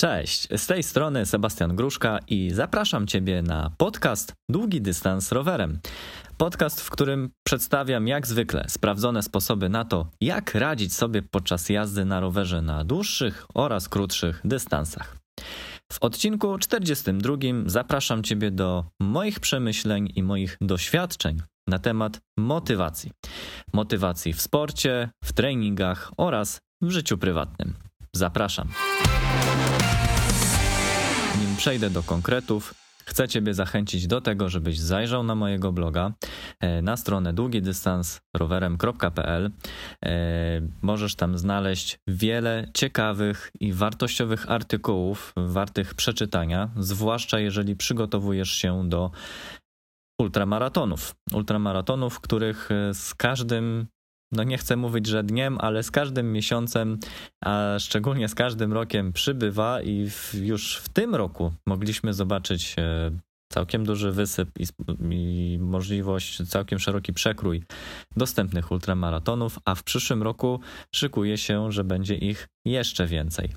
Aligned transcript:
Cześć, 0.00 0.48
z 0.56 0.66
tej 0.66 0.82
strony 0.82 1.26
Sebastian 1.26 1.76
Gruszka 1.76 2.18
i 2.28 2.50
zapraszam 2.54 3.06
Ciebie 3.06 3.42
na 3.42 3.70
podcast 3.78 4.32
Długi 4.50 4.80
Dystans 4.80 5.32
Rowerem. 5.32 5.78
Podcast, 6.36 6.80
w 6.80 6.90
którym 6.90 7.30
przedstawiam 7.46 8.08
jak 8.08 8.26
zwykle 8.26 8.64
sprawdzone 8.68 9.22
sposoby 9.22 9.68
na 9.68 9.84
to, 9.84 10.06
jak 10.20 10.54
radzić 10.54 10.94
sobie 10.94 11.22
podczas 11.22 11.68
jazdy 11.68 12.04
na 12.04 12.20
rowerze 12.20 12.62
na 12.62 12.84
dłuższych 12.84 13.46
oraz 13.54 13.88
krótszych 13.88 14.40
dystansach. 14.44 15.16
W 15.92 15.98
odcinku 16.00 16.58
42 16.58 17.36
zapraszam 17.66 18.22
Ciebie 18.22 18.50
do 18.50 18.84
moich 19.00 19.40
przemyśleń 19.40 20.12
i 20.16 20.22
moich 20.22 20.56
doświadczeń 20.60 21.42
na 21.68 21.78
temat 21.78 22.20
motywacji. 22.38 23.10
Motywacji 23.72 24.32
w 24.32 24.42
sporcie, 24.42 25.08
w 25.24 25.32
treningach 25.32 26.12
oraz 26.16 26.58
w 26.82 26.90
życiu 26.90 27.18
prywatnym. 27.18 27.74
Zapraszam. 28.12 28.68
Przejdę 31.56 31.90
do 31.90 32.02
konkretów, 32.02 32.74
chcę 33.04 33.28
Ciebie 33.28 33.54
zachęcić 33.54 34.06
do 34.06 34.20
tego, 34.20 34.48
żebyś 34.48 34.78
zajrzał 34.78 35.22
na 35.22 35.34
mojego 35.34 35.72
bloga 35.72 36.12
e, 36.60 36.82
na 36.82 36.96
stronę 36.96 37.32
długidystansrowerem.pl. 37.32 39.50
E, 40.04 40.10
możesz 40.82 41.14
tam 41.14 41.38
znaleźć 41.38 41.98
wiele 42.06 42.70
ciekawych 42.74 43.50
i 43.60 43.72
wartościowych 43.72 44.50
artykułów 44.50 45.32
wartych 45.36 45.94
przeczytania, 45.94 46.70
zwłaszcza 46.76 47.38
jeżeli 47.38 47.76
przygotowujesz 47.76 48.50
się 48.50 48.88
do 48.88 49.10
ultramaratonów. 50.20 51.14
Ultramaratonów, 51.32 52.20
których 52.20 52.68
e, 52.70 52.94
z 52.94 53.14
każdym 53.14 53.86
no 54.32 54.42
nie 54.42 54.58
chcę 54.58 54.76
mówić, 54.76 55.06
że 55.06 55.24
dniem, 55.24 55.58
ale 55.60 55.82
z 55.82 55.90
każdym 55.90 56.32
miesiącem, 56.32 56.98
a 57.44 57.76
szczególnie 57.78 58.28
z 58.28 58.34
każdym 58.34 58.72
rokiem 58.72 59.12
przybywa 59.12 59.82
i 59.82 60.10
w, 60.10 60.34
już 60.34 60.76
w 60.76 60.88
tym 60.88 61.14
roku 61.14 61.52
mogliśmy 61.66 62.14
zobaczyć 62.14 62.76
e, 62.78 63.10
całkiem 63.56 63.84
duży 63.84 64.12
wysyp 64.12 64.48
i, 64.58 64.66
i, 65.10 65.58
możliwość, 65.60 66.48
całkiem 66.48 66.78
szeroki 66.78 67.12
przekrój 67.12 67.62
dostępnych 68.16 68.70
ultramaratonów, 68.70 69.58
a 69.64 69.74
w 69.74 69.82
przyszłym 69.82 70.22
roku 70.22 70.60
szykuje 70.94 71.38
się, 71.38 71.72
że 71.72 71.84
będzie 71.84 72.14
ich 72.14 72.48
jeszcze 72.64 73.06
więcej. 73.06 73.52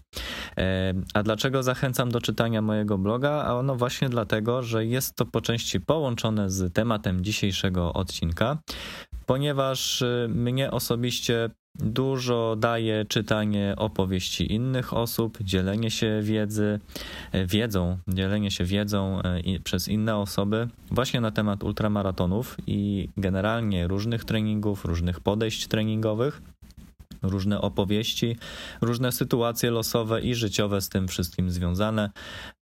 E, 0.57 0.93
a 1.13 1.23
dlaczego 1.23 1.63
zachęcam 1.63 2.11
do 2.11 2.21
czytania 2.21 2.61
mojego 2.61 2.97
bloga? 2.97 3.31
A 3.31 3.55
ono 3.55 3.75
właśnie 3.75 4.09
dlatego, 4.09 4.63
że 4.63 4.85
jest 4.85 5.15
to 5.15 5.25
po 5.25 5.41
części 5.41 5.79
połączone 5.79 6.49
z 6.49 6.73
tematem 6.73 7.23
dzisiejszego 7.23 7.93
odcinka, 7.93 8.57
ponieważ 9.25 10.01
y, 10.01 10.27
mnie 10.29 10.71
osobiście 10.71 11.49
dużo 11.75 12.55
daje 12.55 13.05
czytanie 13.05 13.73
opowieści 13.77 14.53
innych 14.53 14.93
osób, 14.93 15.37
dzielenie 15.41 15.91
się 15.91 16.19
wiedzy, 16.21 16.79
e, 17.31 17.45
wiedzą, 17.45 17.97
dzielenie 18.07 18.51
się 18.51 18.63
wiedzą 18.63 19.21
e, 19.21 19.59
przez 19.63 19.87
inne 19.87 20.17
osoby 20.17 20.67
właśnie 20.91 21.21
na 21.21 21.31
temat 21.31 21.63
ultramaratonów 21.63 22.57
i 22.67 23.09
generalnie 23.17 23.87
różnych 23.87 24.25
treningów, 24.25 24.85
różnych 24.85 25.19
podejść 25.19 25.67
treningowych 25.67 26.41
różne 27.21 27.61
opowieści, 27.61 28.37
różne 28.81 29.11
sytuacje 29.11 29.71
losowe 29.71 30.21
i 30.21 30.35
życiowe 30.35 30.81
z 30.81 30.89
tym 30.89 31.07
wszystkim 31.07 31.51
związane. 31.51 32.09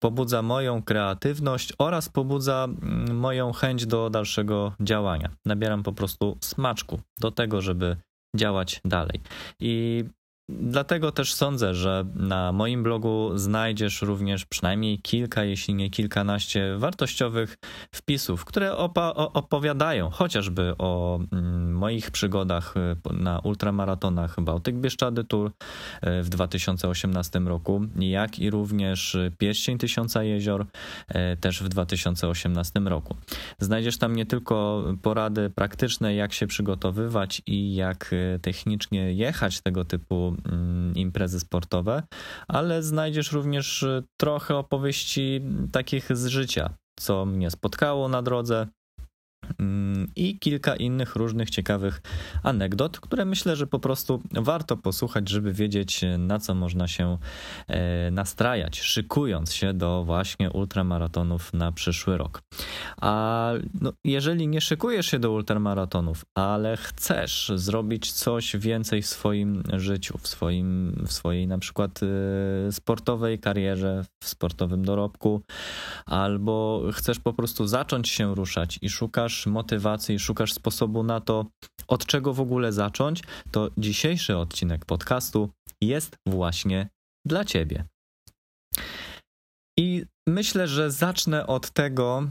Pobudza 0.03 0.43
moją 0.43 0.83
kreatywność 0.83 1.73
oraz 1.79 2.09
pobudza 2.09 2.65
mm, 2.65 3.17
moją 3.17 3.53
chęć 3.53 3.87
do 3.87 4.11
dalszego 4.11 4.73
działania. 4.81 5.31
Nabieram 5.45 5.83
po 5.83 5.93
prostu 5.93 6.39
smaczku 6.41 7.01
do 7.21 7.31
tego, 7.31 7.63
żeby 7.63 7.97
działać 8.35 8.81
dalej. 8.85 9.21
I 9.61 10.05
Dlatego 10.49 11.13
też 11.13 11.35
sądzę, 11.35 11.75
że 11.75 12.05
na 12.15 12.53
moim 12.53 12.83
blogu 12.83 13.31
znajdziesz 13.35 14.03
również 14.03 14.47
przynajmniej 14.47 14.99
kilka, 14.99 15.45
jeśli 15.45 15.75
nie 15.75 15.91
kilkanaście 15.91 16.77
wartościowych 16.79 17.57
wpisów, 17.93 18.45
które 18.45 18.77
opowiadają 19.17 20.11
chociażby 20.11 20.75
o 20.79 21.21
mm, 21.33 21.73
moich 21.73 22.11
przygodach 22.11 22.75
y, 22.77 23.15
na 23.15 23.39
ultramaratonach 23.39 24.41
Bałtyk 24.41 24.77
Bieszczady 24.77 25.25
Tour 25.25 25.47
y, 25.49 26.23
w 26.23 26.29
2018 26.29 27.39
roku, 27.39 27.81
jak 27.97 28.39
i 28.39 28.51
również 28.51 29.17
Pierścień 29.39 29.79
Tysiąca 29.79 30.23
Jezior 30.23 30.63
y, 30.63 31.37
też 31.37 31.63
w 31.63 31.69
2018 31.69 32.81
roku. 32.81 33.17
Znajdziesz 33.59 33.99
tam 33.99 34.17
nie 34.17 34.27
tylko 34.27 34.85
porady 35.03 35.51
praktyczne, 35.51 36.15
jak 36.15 36.33
się 36.33 36.47
przygotowywać 36.47 37.43
i 37.47 37.75
jak 37.75 38.15
technicznie 38.43 39.13
jechać 39.13 39.61
tego 39.61 39.85
typu 39.85 40.34
imprezy 40.95 41.41
sportowe, 41.41 42.03
ale 42.49 42.83
znajdziesz 42.83 43.33
również 43.33 43.83
y, 43.83 44.05
trochę 44.17 44.57
opowieści 44.57 45.41
takich 45.73 46.17
z 46.17 46.27
życia, 46.27 46.75
co 47.01 47.27
mnie 47.27 47.51
spotkało 47.51 48.09
na 48.09 48.23
drodze, 48.23 48.55
Mm, 48.57 48.84
i 50.17 50.39
kilka 50.39 50.77
innych 50.77 51.17
różnych 51.17 51.51
ciekawych 51.51 52.03
anegdot, 52.43 53.01
które 53.01 53.25
myślę, 53.25 53.57
że 53.57 53.67
po 53.67 53.79
prostu 53.79 54.23
warto 54.33 54.77
posłuchać, 54.77 55.29
żeby 55.29 55.53
wiedzieć, 55.53 56.01
na 56.19 56.39
co 56.39 56.55
można 56.55 56.89
się 56.89 57.19
e, 57.69 58.11
nastrajać, 58.11 58.81
szykując 58.81 59.55
się 59.55 59.75
do 59.75 60.05
właśnie 60.05 60.51
ultramaratonów 60.51 61.53
na 61.53 61.73
przyszły 61.73 62.19
rok. 62.19 62.43
A 63.01 63.51
no, 63.81 63.93
jeżeli 64.05 64.49
nie 64.49 64.61
szykujesz 64.61 65.07
się 65.07 65.19
do 65.19 65.33
ultramaratonów, 65.33 66.25
ale 66.35 66.77
chcesz 66.77 67.53
zrobić 67.55 68.13
coś 68.13 68.57
więcej 68.57 69.03
w 69.03 69.07
swoim 69.07 69.63
życiu, 69.73 70.19
w, 70.19 70.29
swoim, 70.29 70.93
w 71.07 71.13
swojej 71.13 71.47
na 71.47 71.59
przykład 71.59 72.01
e, 72.03 72.73
sportowej 72.73 73.39
karierze, 73.39 74.05
w 74.23 74.29
sportowym 74.29 74.85
dorobku, 74.85 75.43
albo 76.07 76.83
chcesz 76.93 77.19
po 77.19 77.33
prostu 77.33 77.67
zacząć 77.67 78.09
się 78.09 78.35
ruszać 78.35 78.79
i 78.83 78.89
szukasz 78.91 79.34
szukasz 79.35 79.47
motywacji, 79.47 80.19
szukasz 80.19 80.53
sposobu 80.53 81.03
na 81.03 81.21
to, 81.21 81.47
od 81.89 82.07
czego 82.07 82.35
w 82.35 82.41
ogóle 82.41 82.73
zacząć, 82.73 83.23
to 83.51 83.71
dzisiejszy 83.79 84.37
odcinek 84.37 84.85
podcastu 84.85 85.51
jest 85.81 86.17
właśnie 86.27 86.89
dla 87.27 87.45
Ciebie. 87.45 87.85
I 89.79 90.05
myślę, 90.29 90.69
że 90.69 90.91
zacznę 90.91 91.47
od 91.47 91.71
tego, 91.71 92.23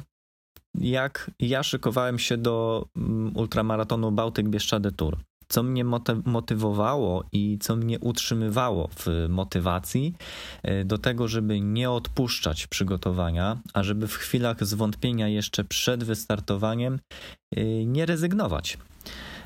jak 0.75 1.31
ja 1.40 1.63
szykowałem 1.63 2.19
się 2.19 2.38
do 2.38 2.86
mm, 2.96 3.38
ultramaratonu 3.38 4.12
Bałtyk 4.12 4.50
Bieszczady 4.50 4.92
Tour 4.92 5.18
co 5.53 5.64
mnie 5.64 5.84
motywowało 6.25 7.24
i 7.31 7.58
co 7.62 7.75
mnie 7.75 8.00
utrzymywało 8.00 8.90
w 8.96 9.08
motywacji 9.30 10.14
e, 10.64 10.86
do 10.86 10.97
tego, 10.97 11.28
żeby 11.28 11.62
nie 11.62 11.91
odpuszczać 11.91 12.68
przygotowania, 12.68 13.58
a 13.74 13.84
żeby 13.84 14.08
w 14.08 14.16
chwilach 14.16 14.66
zwątpienia 14.66 15.28
jeszcze 15.28 15.63
przed 15.63 16.03
wystartowaniem 16.03 17.00
e, 17.56 17.86
nie 17.86 18.06
rezygnować. 18.06 18.78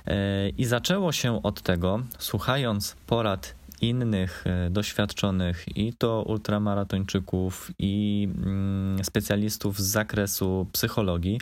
E, 0.06 0.50
I 0.50 0.66
zaczęło 0.66 1.12
się 1.12 1.44
od 1.44 1.62
tego, 1.62 2.00
słuchając 2.20 2.96
porad 3.08 3.56
innych 3.82 4.46
doświadczonych 4.70 5.78
i 5.78 5.94
to 5.94 6.24
ultramaratończyków 6.24 7.72
i 7.80 8.28
mm, 8.38 9.04
specjalistów 9.04 9.80
z 9.80 9.86
zakresu 9.86 10.68
psychologii, 10.72 11.40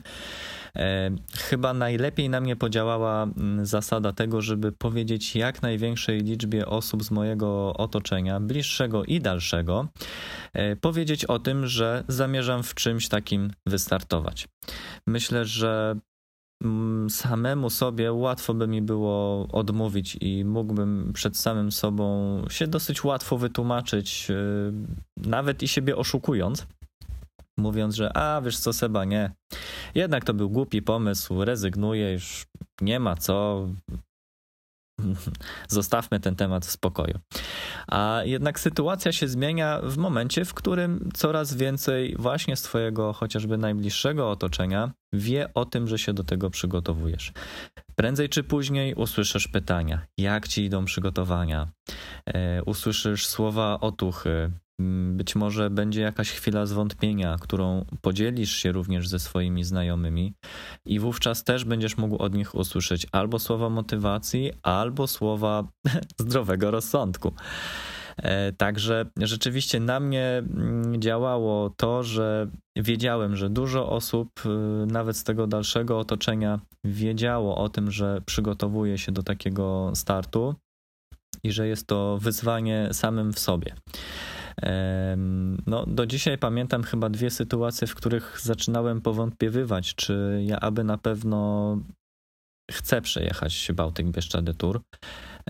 chyba 1.37 1.73
najlepiej 1.73 2.29
na 2.29 2.41
mnie 2.41 2.55
podziałała 2.55 3.23
mm, 3.23 3.65
zasada 3.65 4.13
tego, 4.13 4.41
żeby 4.41 4.71
powiedzieć 4.71 5.35
jak 5.35 5.61
największej 5.61 6.19
liczbie 6.19 6.65
osób 6.65 7.03
z 7.03 7.11
mojego 7.11 7.73
otoczenia, 7.73 8.39
bliższego 8.39 9.03
i 9.03 9.21
dalszego, 9.21 9.87
e, 10.53 10.75
powiedzieć 10.75 11.25
o 11.25 11.39
tym, 11.39 11.67
że 11.67 12.03
zamierzam 12.07 12.63
w 12.63 12.75
czymś 12.75 13.07
takim 13.07 13.51
wystartować. 13.65 14.47
Myślę, 15.07 15.45
że 15.45 15.95
mm, 16.63 17.09
samemu 17.09 17.69
sobie 17.69 18.13
łatwo 18.13 18.53
by 18.53 18.67
mi 18.67 18.81
było 18.81 19.47
odmówić 19.51 20.17
i 20.21 20.45
mógłbym 20.45 21.11
przed 21.13 21.37
samym 21.37 21.71
sobą 21.71 22.41
się 22.49 22.67
dosyć 22.67 23.03
łatwo 23.03 23.37
wytłumaczyć, 23.37 24.27
e, 24.31 24.35
nawet 25.17 25.63
i 25.63 25.67
siebie 25.67 25.95
oszukując 25.95 26.67
mówiąc, 27.57 27.95
że 27.95 28.17
a 28.17 28.41
wiesz 28.41 28.57
co, 28.57 28.73
Seba, 28.73 29.05
nie. 29.05 29.31
Jednak 29.95 30.25
to 30.25 30.33
był 30.33 30.49
głupi 30.49 30.81
pomysł, 30.81 31.45
rezygnuję, 31.45 32.13
już 32.13 32.45
nie 32.81 32.99
ma 32.99 33.15
co. 33.15 33.67
Zostawmy 35.67 36.19
ten 36.19 36.35
temat 36.35 36.65
w 36.65 36.71
spokoju. 36.71 37.19
A 37.87 38.21
jednak 38.25 38.59
sytuacja 38.59 39.11
się 39.11 39.27
zmienia 39.27 39.81
w 39.83 39.97
momencie, 39.97 40.45
w 40.45 40.53
którym 40.53 41.09
coraz 41.13 41.53
więcej 41.53 42.15
właśnie 42.19 42.55
Twojego 42.55 43.13
chociażby 43.13 43.57
najbliższego 43.57 44.31
otoczenia 44.31 44.91
wie 45.13 45.53
o 45.53 45.65
tym, 45.65 45.87
że 45.87 45.99
się 45.99 46.13
do 46.13 46.23
tego 46.23 46.49
przygotowujesz. 46.49 47.33
Prędzej 47.95 48.29
czy 48.29 48.43
później 48.43 48.93
usłyszysz 48.93 49.47
pytania, 49.47 50.05
jak 50.17 50.47
ci 50.47 50.63
idą 50.63 50.85
przygotowania, 50.85 51.67
e, 52.25 52.63
usłyszysz 52.63 53.27
słowa 53.27 53.79
otuchy, 53.79 54.51
być 55.11 55.35
może 55.35 55.69
będzie 55.69 56.01
jakaś 56.01 56.31
chwila 56.31 56.65
zwątpienia, 56.65 57.35
którą 57.41 57.85
podzielisz 58.01 58.55
się 58.55 58.71
również 58.71 59.07
ze 59.07 59.19
swoimi 59.19 59.63
znajomymi, 59.63 60.33
i 60.85 60.99
wówczas 60.99 61.43
też 61.43 61.65
będziesz 61.65 61.97
mógł 61.97 62.17
od 62.17 62.33
nich 62.33 62.55
usłyszeć 62.55 63.07
albo 63.11 63.39
słowa 63.39 63.69
motywacji, 63.69 64.51
albo 64.63 65.07
słowa 65.07 65.67
zdrowego 66.19 66.71
rozsądku. 66.71 67.33
Także 68.57 69.05
rzeczywiście 69.17 69.79
na 69.79 69.99
mnie 69.99 70.37
mm, 70.37 71.01
działało 71.01 71.69
to, 71.69 72.03
że 72.03 72.47
wiedziałem, 72.75 73.35
że 73.35 73.49
dużo 73.49 73.89
osób, 73.89 74.29
nawet 74.87 75.17
z 75.17 75.23
tego 75.23 75.47
dalszego 75.47 75.99
otoczenia, 75.99 76.59
wiedziało 76.83 77.57
o 77.57 77.69
tym, 77.69 77.91
że 77.91 78.21
przygotowuje 78.25 78.97
się 78.97 79.11
do 79.11 79.23
takiego 79.23 79.91
startu 79.95 80.55
i 81.43 81.51
że 81.51 81.67
jest 81.67 81.87
to 81.87 82.17
wyzwanie 82.21 82.89
samym 82.91 83.33
w 83.33 83.39
sobie. 83.39 83.75
No, 85.67 85.85
do 85.85 86.05
dzisiaj 86.05 86.37
pamiętam 86.37 86.83
chyba 86.83 87.09
dwie 87.09 87.29
sytuacje, 87.29 87.87
w 87.87 87.95
których 87.95 88.39
zaczynałem 88.41 89.01
powątpiewywać, 89.01 89.95
czy 89.95 90.43
ja 90.45 90.59
aby 90.59 90.83
na 90.83 90.97
pewno 90.97 91.77
chcę 92.71 93.01
przejechać 93.01 93.71
Bałtyk 93.75 94.07
Bieszczady 94.07 94.53
Tour. 94.53 94.81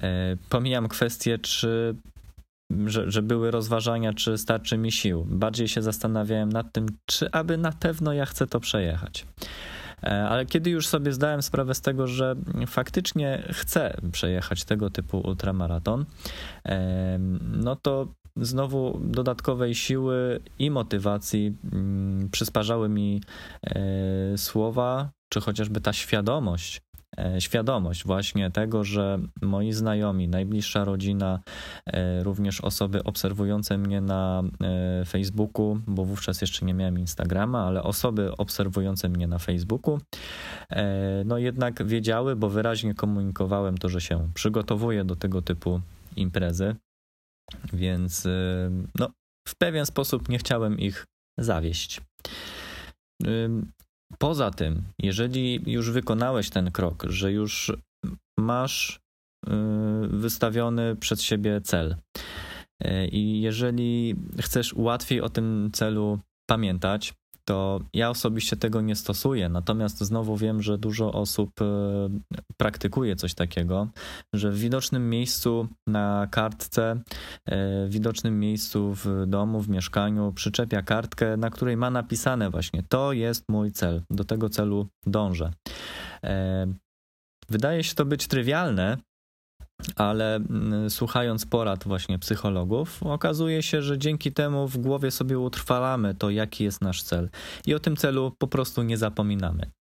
E, 0.01 0.37
pomijam 0.49 0.87
kwestię, 0.87 1.39
czy 1.39 1.95
że, 2.85 3.11
że 3.11 3.21
były 3.21 3.51
rozważania, 3.51 4.13
czy 4.13 4.37
starczy 4.37 4.77
mi 4.77 4.91
sił. 4.91 5.25
Bardziej 5.29 5.67
się 5.67 5.81
zastanawiałem 5.81 6.49
nad 6.51 6.73
tym, 6.73 6.85
czy 7.05 7.31
aby 7.31 7.57
na 7.57 7.71
pewno 7.71 8.13
ja 8.13 8.25
chcę 8.25 8.47
to 8.47 8.59
przejechać. 8.59 9.25
E, 10.03 10.27
ale 10.29 10.45
kiedy 10.45 10.69
już 10.69 10.87
sobie 10.87 11.13
zdałem 11.13 11.41
sprawę 11.41 11.75
z 11.75 11.81
tego, 11.81 12.07
że 12.07 12.35
faktycznie 12.67 13.43
chcę 13.51 13.97
przejechać 14.11 14.63
tego 14.63 14.89
typu 14.89 15.19
ultramaraton, 15.19 16.05
no 17.41 17.75
to 17.75 18.07
znowu 18.37 18.99
dodatkowej 19.03 19.75
siły 19.75 20.39
i 20.59 20.71
motywacji 20.71 21.53
mm, 21.73 22.29
przysparzały 22.29 22.89
mi 22.89 23.21
e, 23.63 24.37
słowa, 24.37 25.09
czy 25.29 25.41
chociażby 25.41 25.81
ta 25.81 25.93
świadomość, 25.93 26.81
e, 27.17 27.41
świadomość 27.41 28.05
właśnie 28.05 28.51
tego, 28.51 28.83
że 28.83 29.19
moi 29.41 29.71
znajomi, 29.71 30.27
najbliższa 30.27 30.85
rodzina, 30.85 31.39
e, 31.85 32.23
również 32.23 32.61
osoby 32.61 33.03
obserwujące 33.03 33.77
mnie 33.77 34.01
na 34.01 34.43
Facebooku, 35.07 35.79
bo 35.87 36.05
wówczas 36.05 36.41
jeszcze 36.41 36.65
nie 36.65 36.73
miałem 36.73 36.99
Instagrama, 36.99 37.65
ale 37.65 37.83
osoby 37.83 38.37
obserwujące 38.37 39.09
mnie 39.09 39.27
na 39.27 39.39
Facebooku, 39.39 39.99
no 41.25 41.37
jednak 41.37 41.87
wiedziały, 41.87 42.35
bo 42.35 42.49
wyraźnie 42.49 42.93
komunikowałem 42.93 43.77
to, 43.77 43.89
że 43.89 44.01
się 44.01 44.29
przygotowuję 44.33 45.05
do 45.05 45.15
tego 45.15 45.41
typu 45.41 45.81
imprezy, 46.15 46.75
więc 47.73 48.25
y, 48.25 48.71
no, 48.99 49.09
w 49.47 49.55
pewien 49.55 49.85
sposób 49.85 50.29
nie 50.29 50.37
chciałem 50.37 50.79
ich 50.79 51.05
zawieść. 51.39 52.01
Poza 54.19 54.51
tym, 54.51 54.83
jeżeli 54.99 55.71
już 55.71 55.91
wykonałeś 55.91 56.49
ten 56.49 56.71
krok, 56.71 57.03
że 57.09 57.31
już 57.31 57.71
masz 58.39 58.99
y, 59.47 59.51
wystawiony 60.07 60.95
przed 60.95 61.21
siebie 61.21 61.61
cel 61.61 61.95
y, 62.83 63.07
i 63.07 63.41
jeżeli 63.41 64.15
chcesz 64.41 64.73
łatwiej 64.73 65.21
o 65.21 65.29
tym 65.29 65.69
celu 65.73 66.19
pamiętać, 66.49 67.13
to 67.45 67.79
ja 67.93 68.09
osobiście 68.09 68.57
tego 68.57 68.81
nie 68.81 68.95
stosuję. 68.95 69.49
Natomiast 69.49 69.99
znowu 69.99 70.37
wiem, 70.37 70.61
że 70.61 70.77
dużo 70.77 71.13
osób 71.13 71.61
e, 71.61 71.65
praktykuje 72.57 73.15
coś 73.15 73.33
takiego, 73.33 73.87
że 74.33 74.51
w 74.51 74.59
widocznym 74.59 75.09
miejscu 75.09 75.67
na 75.87 76.27
kartce, 76.31 77.01
e, 77.45 77.87
w 77.87 77.89
widocznym 77.89 78.39
miejscu 78.39 78.93
w 78.93 79.25
domu, 79.27 79.61
w 79.61 79.69
mieszkaniu 79.69 80.31
przyczepia 80.31 80.81
kartkę, 80.81 81.37
na 81.37 81.49
której 81.49 81.77
ma 81.77 81.89
napisane 81.89 82.49
właśnie: 82.49 82.83
To 82.89 83.13
jest 83.13 83.43
mój 83.49 83.71
cel, 83.71 84.01
do 84.09 84.23
tego 84.23 84.49
celu 84.49 84.87
dążę. 85.05 85.51
E, 86.23 86.67
wydaje 87.49 87.83
się 87.83 87.95
to 87.95 88.05
być 88.05 88.27
trywialne, 88.27 88.97
ale 89.95 90.35
mm, 90.35 90.89
słuchając 90.89 91.45
porad 91.45 91.83
właśnie 91.83 92.19
psychologów, 92.19 93.03
okazuje 93.03 93.63
się, 93.63 93.81
że 93.81 93.97
dzięki 93.97 94.31
temu 94.31 94.67
w 94.67 94.77
głowie 94.77 95.11
sobie 95.11 95.39
utrwalamy 95.39 96.15
to, 96.15 96.29
jaki 96.29 96.63
jest 96.63 96.81
nasz 96.81 97.03
cel 97.03 97.29
i 97.65 97.73
o 97.73 97.79
tym 97.79 97.95
celu 97.95 98.31
po 98.37 98.47
prostu 98.47 98.83
nie 98.83 98.97
zapominamy. 98.97 99.71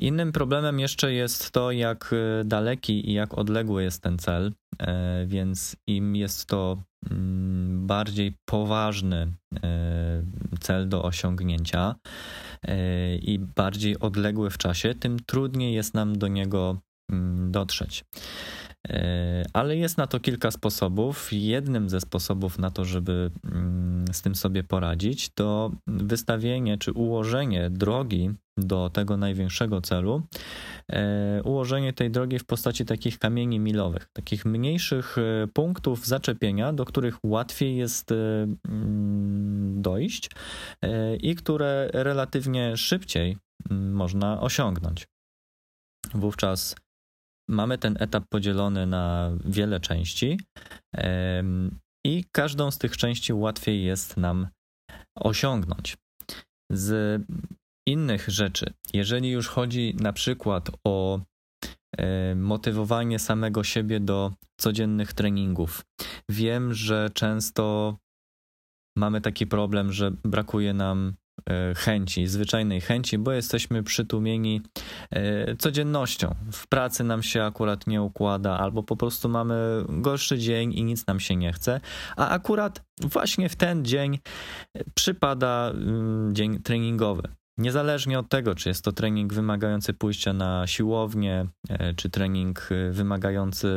Innym 0.00 0.32
problemem 0.32 0.80
jeszcze 0.80 1.12
jest 1.12 1.50
to, 1.50 1.72
jak 1.72 2.10
e, 2.12 2.44
daleki 2.44 3.10
i 3.10 3.12
jak 3.12 3.38
odległy 3.38 3.82
jest 3.82 4.02
ten 4.02 4.18
cel, 4.18 4.52
e, 4.78 5.26
więc 5.26 5.76
im 5.86 6.16
jest 6.16 6.46
to 6.46 6.82
mm, 7.10 7.86
bardziej 7.86 8.34
poważny 8.44 9.32
e, 9.62 10.22
cel 10.60 10.88
do 10.88 11.02
osiągnięcia 11.02 11.94
i 13.22 13.38
bardziej 13.38 13.98
odległy 13.98 14.50
w 14.50 14.58
czasie, 14.58 14.94
tym 14.94 15.18
trudniej 15.26 15.74
jest 15.74 15.94
nam 15.94 16.18
do 16.18 16.28
niego 16.28 16.80
mm, 17.12 17.52
dotrzeć. 17.52 18.04
E, 18.86 19.44
ale 19.52 19.76
jest 19.76 19.98
na 19.98 20.06
to 20.06 20.20
kilka 20.20 20.50
sposobów. 20.50 21.28
Jednym 21.32 21.88
ze 21.88 22.00
sposobów 22.00 22.58
na 22.58 22.70
to, 22.70 22.84
żeby 22.84 23.30
mm, 23.44 24.04
z 24.12 24.22
tym 24.22 24.34
sobie 24.34 24.64
poradzić, 24.64 25.28
to 25.34 25.70
wystawienie 25.86 26.78
czy 26.78 26.92
ułożenie 26.92 27.70
drogi 27.70 28.30
do 28.56 28.90
tego 28.90 29.16
największego 29.16 29.80
celu, 29.80 30.22
e, 30.92 31.42
ułożenie 31.42 31.92
tej 31.92 32.10
drogi 32.10 32.38
w 32.38 32.44
postaci 32.44 32.84
takich 32.84 33.18
kamieni 33.18 33.60
milowych, 33.60 34.08
takich 34.12 34.44
mniejszych 34.44 35.16
e, 35.18 35.46
punktów 35.46 36.06
zaczepienia, 36.06 36.72
do 36.72 36.84
których 36.84 37.18
łatwiej 37.24 37.76
jest 37.76 38.10
mm, 38.12 39.82
dojść 39.82 40.30
i 41.20 41.34
które 41.34 41.90
relatywnie 41.92 42.76
szybciej 42.76 43.36
mm, 43.70 43.92
można 43.92 44.40
osiągnąć. 44.40 45.06
Wówczas 46.14 46.74
mamy 47.48 47.78
ten 47.78 47.96
etap 48.00 48.24
podzielony 48.28 48.86
na 48.86 49.32
wiele 49.44 49.80
części 49.80 50.40
i 52.06 52.24
każdą 52.32 52.70
z 52.70 52.78
tych 52.78 52.96
części 52.96 53.32
łatwiej 53.32 53.84
jest 53.84 54.16
nam 54.16 54.48
osiągnąć. 55.16 55.96
Z 56.72 57.22
innych 57.88 58.28
rzeczy, 58.28 58.72
jeżeli 58.94 59.30
już 59.30 59.48
chodzi 59.48 59.96
na 60.00 60.12
przykład 60.12 60.70
o 60.84 61.20
motywowanie 62.36 63.18
samego 63.18 63.64
siebie 63.64 64.00
do 64.00 64.32
codziennych 64.60 65.12
treningów, 65.12 65.84
wiem, 66.30 66.74
że 66.74 67.10
często 67.14 67.96
mamy 68.96 69.20
taki 69.20 69.46
problem, 69.46 69.92
że 69.92 70.10
brakuje 70.10 70.74
nam 70.74 71.14
E, 71.16 71.27
chęci, 71.76 72.26
zwyczajnej 72.26 72.80
chęci, 72.80 73.18
bo 73.18 73.32
jesteśmy 73.32 73.82
przytłumieni 73.82 74.62
e, 75.10 75.56
codziennością. 75.56 76.34
W 76.52 76.66
pracy 76.66 77.04
nam 77.04 77.22
się 77.22 77.42
akurat 77.42 77.86
nie 77.86 78.02
układa, 78.02 78.58
albo 78.58 78.82
po 78.82 78.96
prostu 78.96 79.28
mamy 79.28 79.84
gorszy 79.88 80.38
dzień 80.38 80.72
i 80.72 80.84
nic 80.84 81.06
nam 81.06 81.20
się 81.20 81.36
nie 81.36 81.52
chce, 81.52 81.80
a 82.16 82.28
akurat 82.28 82.82
właśnie 83.00 83.48
w 83.48 83.56
ten 83.56 83.84
dzień 83.84 84.18
przypada 84.94 85.70
mm, 85.70 86.34
dzień 86.34 86.62
treningowy. 86.62 87.22
Niezależnie 87.58 88.18
od 88.18 88.28
tego, 88.28 88.54
czy 88.54 88.68
jest 88.68 88.84
to 88.84 88.92
trening 88.92 89.34
wymagający 89.34 89.94
pójścia 89.94 90.32
na 90.32 90.66
siłownię, 90.66 91.46
e, 91.68 91.94
czy 91.94 92.10
trening 92.10 92.68
wymagający 92.90 93.68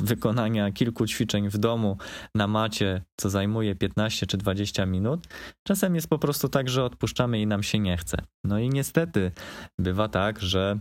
wykonania 0.00 0.72
kilku 0.72 1.06
ćwiczeń 1.06 1.48
w 1.48 1.58
domu 1.58 1.96
na 2.34 2.46
macie, 2.46 3.02
co 3.16 3.30
zajmuje 3.30 3.74
15 3.74 4.26
czy 4.26 4.36
20 4.36 4.86
minut, 4.86 5.26
czasem 5.66 5.94
jest 5.94 6.08
po 6.08 6.18
prostu 6.18 6.48
tak, 6.48 6.68
że 6.68 6.84
odpuszczamy 6.84 7.40
i 7.40 7.46
nam 7.46 7.62
się 7.62 7.78
nie 7.78 7.96
chce. 7.96 8.16
No 8.44 8.58
i 8.58 8.68
niestety 8.68 9.32
bywa 9.78 10.08
tak, 10.08 10.40
że 10.40 10.78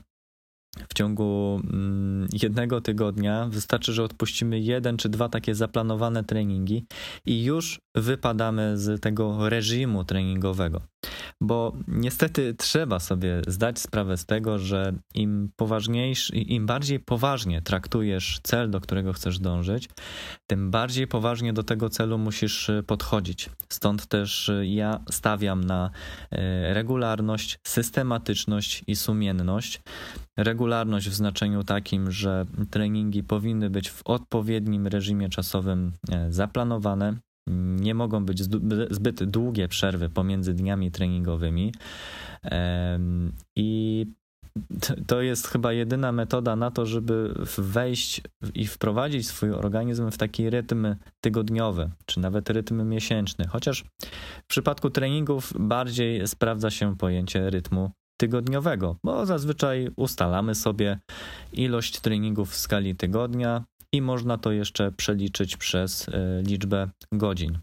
w 0.89 0.93
ciągu 0.93 1.61
mm, 1.63 2.27
jednego 2.43 2.81
tygodnia 2.81 3.47
wystarczy, 3.51 3.93
że 3.93 4.03
odpuścimy 4.03 4.59
jeden 4.59 4.97
czy 4.97 5.09
dwa 5.09 5.29
takie 5.29 5.55
zaplanowane 5.55 6.23
treningi 6.23 6.85
i 7.25 7.43
już 7.43 7.81
wypadamy 7.95 8.77
z 8.77 9.01
tego 9.01 9.49
reżimu 9.49 10.03
treningowego. 10.03 10.81
Bo 11.41 11.73
niestety 11.87 12.53
trzeba 12.53 12.99
sobie 12.99 13.41
zdać 13.47 13.79
sprawę 13.79 14.17
z 14.17 14.25
tego, 14.25 14.59
że 14.59 14.93
im 15.13 15.49
poważniejszy, 15.55 16.35
im 16.35 16.65
bardziej 16.65 16.99
poważnie 16.99 17.61
traktujesz 17.61 18.39
cel, 18.43 18.69
do 18.69 18.81
którego 18.81 19.13
chcesz 19.13 19.39
dążyć, 19.39 19.89
tym 20.47 20.71
bardziej 20.71 21.07
poważnie 21.07 21.53
do 21.53 21.63
tego 21.63 21.89
celu 21.89 22.17
musisz 22.17 22.71
podchodzić. 22.87 23.49
Stąd 23.69 24.07
też 24.07 24.51
ja 24.63 24.99
stawiam 25.11 25.63
na 25.63 25.91
e, 26.31 26.73
regularność, 26.73 27.59
systematyczność 27.67 28.83
i 28.87 28.95
sumienność. 28.95 29.81
Regularność 30.43 31.09
w 31.09 31.13
znaczeniu 31.13 31.63
takim, 31.63 32.11
że 32.11 32.45
treningi 32.71 33.23
powinny 33.23 33.69
być 33.69 33.89
w 33.89 34.01
odpowiednim 34.05 34.87
reżimie 34.87 35.29
czasowym 35.29 35.91
e, 36.11 36.31
zaplanowane, 36.31 37.17
nie 37.79 37.95
mogą 37.95 38.25
być 38.25 38.43
zbyt 38.89 39.23
długie 39.23 39.67
przerwy 39.67 40.09
pomiędzy 40.09 40.53
dniami 40.53 40.91
treningowymi. 40.91 41.73
I 43.55 44.05
to 45.07 45.21
jest 45.21 45.47
chyba 45.47 45.73
jedyna 45.73 46.11
metoda 46.11 46.55
na 46.55 46.71
to, 46.71 46.85
żeby 46.85 47.33
wejść 47.57 48.21
i 48.53 48.67
wprowadzić 48.67 49.27
swój 49.27 49.51
organizm 49.51 50.11
w 50.11 50.17
taki 50.17 50.49
rytm 50.49 50.95
tygodniowy, 51.21 51.89
czy 52.05 52.19
nawet 52.19 52.49
rytm 52.49 52.89
miesięczny. 52.89 53.47
Chociaż 53.47 53.83
w 54.43 54.47
przypadku 54.47 54.89
treningów 54.89 55.53
bardziej 55.59 56.27
sprawdza 56.27 56.69
się 56.69 56.97
pojęcie 56.97 57.49
rytmu 57.49 57.91
tygodniowego, 58.19 58.95
bo 59.03 59.25
zazwyczaj 59.25 59.89
ustalamy 59.95 60.55
sobie 60.55 60.99
ilość 61.53 61.99
treningów 61.99 62.49
w 62.49 62.57
skali 62.57 62.95
tygodnia, 62.95 63.63
i 63.93 64.01
można 64.01 64.37
to 64.37 64.51
jeszcze 64.51 64.91
przeliczyć 64.91 65.57
przez 65.57 66.09
liczbę 66.43 66.89
godzin. 67.11 67.59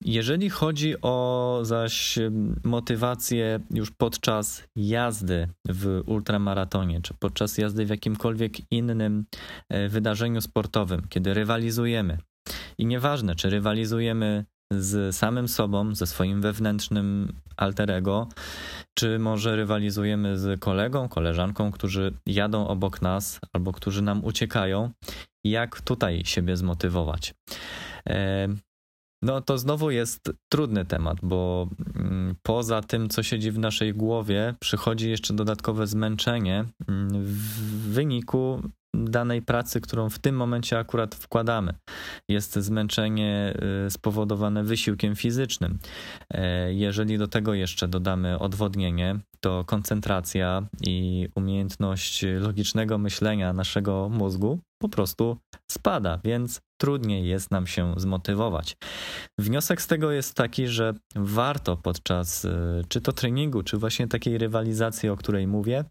Jeżeli 0.00 0.50
chodzi 0.50 0.94
o 1.02 1.58
zaś 1.62 2.18
motywację 2.64 3.60
już 3.70 3.90
podczas 3.90 4.64
jazdy 4.76 5.48
w 5.68 6.02
ultramaratonie, 6.06 7.00
czy 7.00 7.14
podczas 7.14 7.58
jazdy 7.58 7.86
w 7.86 7.90
jakimkolwiek 7.90 8.72
innym 8.72 9.24
e, 9.68 9.88
wydarzeniu 9.88 10.40
sportowym, 10.40 11.02
kiedy 11.08 11.34
rywalizujemy, 11.34 12.18
i 12.78 12.86
nieważne, 12.86 13.34
czy 13.34 13.50
rywalizujemy 13.50 14.44
z 14.72 15.16
samym 15.16 15.48
sobą, 15.48 15.94
ze 15.94 16.06
swoim 16.06 16.40
wewnętrznym 16.40 17.32
alterego, 17.56 18.28
czy 18.94 19.18
może 19.18 19.56
rywalizujemy 19.56 20.38
z 20.38 20.60
kolegą, 20.60 21.08
koleżanką, 21.08 21.72
którzy 21.72 22.14
jadą 22.26 22.66
obok 22.66 23.02
nas 23.02 23.40
albo 23.52 23.72
którzy 23.72 24.02
nam 24.02 24.24
uciekają, 24.24 24.90
jak 25.44 25.80
tutaj 25.80 26.22
siebie 26.24 26.56
zmotywować. 26.56 27.34
E, 28.08 28.48
no 29.22 29.40
to 29.40 29.58
znowu 29.58 29.90
jest 29.90 30.32
trudny 30.48 30.84
temat, 30.84 31.18
bo 31.22 31.68
mm, 31.96 32.34
poza 32.42 32.82
tym, 32.82 33.08
co 33.08 33.22
siedzi 33.22 33.50
w 33.50 33.58
naszej 33.58 33.94
głowie, 33.94 34.54
przychodzi 34.60 35.10
jeszcze 35.10 35.34
dodatkowe 35.34 35.86
zmęczenie 35.86 36.64
mm, 36.88 37.24
w 37.24 37.92
wyniku 37.92 38.62
danej 38.94 39.42
pracy, 39.42 39.80
którą 39.80 40.10
w 40.10 40.18
tym 40.18 40.36
momencie 40.36 40.78
akurat 40.78 41.14
wkładamy. 41.14 41.74
Jest 42.28 42.54
zmęczenie 42.54 43.54
y, 43.86 43.90
spowodowane 43.90 44.64
wysiłkiem 44.64 45.16
fizycznym. 45.16 45.78
E, 46.30 46.74
jeżeli 46.74 47.18
do 47.18 47.28
tego 47.28 47.54
jeszcze 47.54 47.88
dodamy 47.88 48.38
odwodnienie, 48.38 49.18
to 49.40 49.64
koncentracja 49.64 50.62
i 50.86 51.28
umiejętność 51.34 52.24
logicznego 52.40 52.98
myślenia 52.98 53.52
naszego 53.52 54.08
mózgu 54.08 54.58
po 54.82 54.88
prostu 54.88 55.36
spada, 55.70 56.20
więc 56.24 56.60
trudniej 56.80 57.28
jest 57.28 57.50
nam 57.50 57.66
się 57.66 57.94
zmotywować. 57.96 58.76
Wniosek 59.38 59.82
z 59.82 59.86
tego 59.86 60.10
jest 60.10 60.34
taki, 60.34 60.68
że 60.68 60.94
warto 61.16 61.76
podczas 61.76 62.44
y, 62.44 62.82
czy 62.88 63.00
to 63.00 63.12
treningu, 63.12 63.62
czy 63.62 63.76
właśnie 63.76 64.08
takiej 64.08 64.38
rywalizacji, 64.38 65.08
o 65.08 65.16
której 65.16 65.46
mówię, 65.46 65.84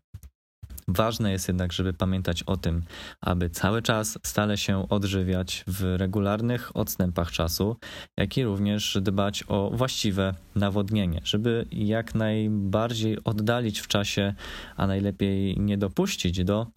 Ważne 0.87 1.31
jest 1.31 1.47
jednak, 1.47 1.73
żeby 1.73 1.93
pamiętać 1.93 2.43
o 2.43 2.57
tym, 2.57 2.83
aby 3.21 3.49
cały 3.49 3.81
czas 3.81 4.19
stale 4.23 4.57
się 4.57 4.89
odżywiać 4.89 5.63
w 5.67 5.95
regularnych 5.97 6.77
odstępach 6.77 7.31
czasu, 7.31 7.77
jak 8.17 8.37
i 8.37 8.43
również 8.43 8.97
dbać 9.01 9.43
o 9.47 9.71
właściwe 9.73 10.33
nawodnienie, 10.55 11.21
żeby 11.23 11.65
jak 11.71 12.15
najbardziej 12.15 13.23
oddalić 13.23 13.79
w 13.79 13.87
czasie, 13.87 14.33
a 14.75 14.87
najlepiej 14.87 15.59
nie 15.59 15.77
dopuścić 15.77 16.43
do 16.43 16.67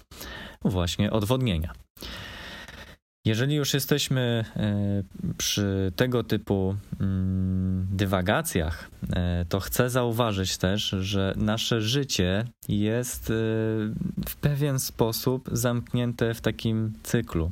właśnie 0.65 1.11
odwodnienia. 1.11 1.73
Jeżeli 3.27 3.55
już 3.55 3.75
jesteśmy 3.75 4.45
e, 4.57 5.03
przy 5.39 5.93
tego 5.97 6.25
typu 6.25 6.77
mm, 7.01 7.66
dywagacjach, 7.97 8.91
e, 9.13 9.45
to 9.49 9.61
chcę 9.61 9.91
zauważyć 9.91 10.57
też, 10.57 10.89
że 11.01 11.35
nasze 11.37 11.81
życie 11.81 12.45
jest 12.69 13.31
e, 13.31 13.35
w 14.29 14.37
pewien 14.41 14.79
sposób 14.79 15.49
zamknięte 15.53 16.35
w 16.35 16.41
takim 16.41 16.93
cyklu. 17.03 17.51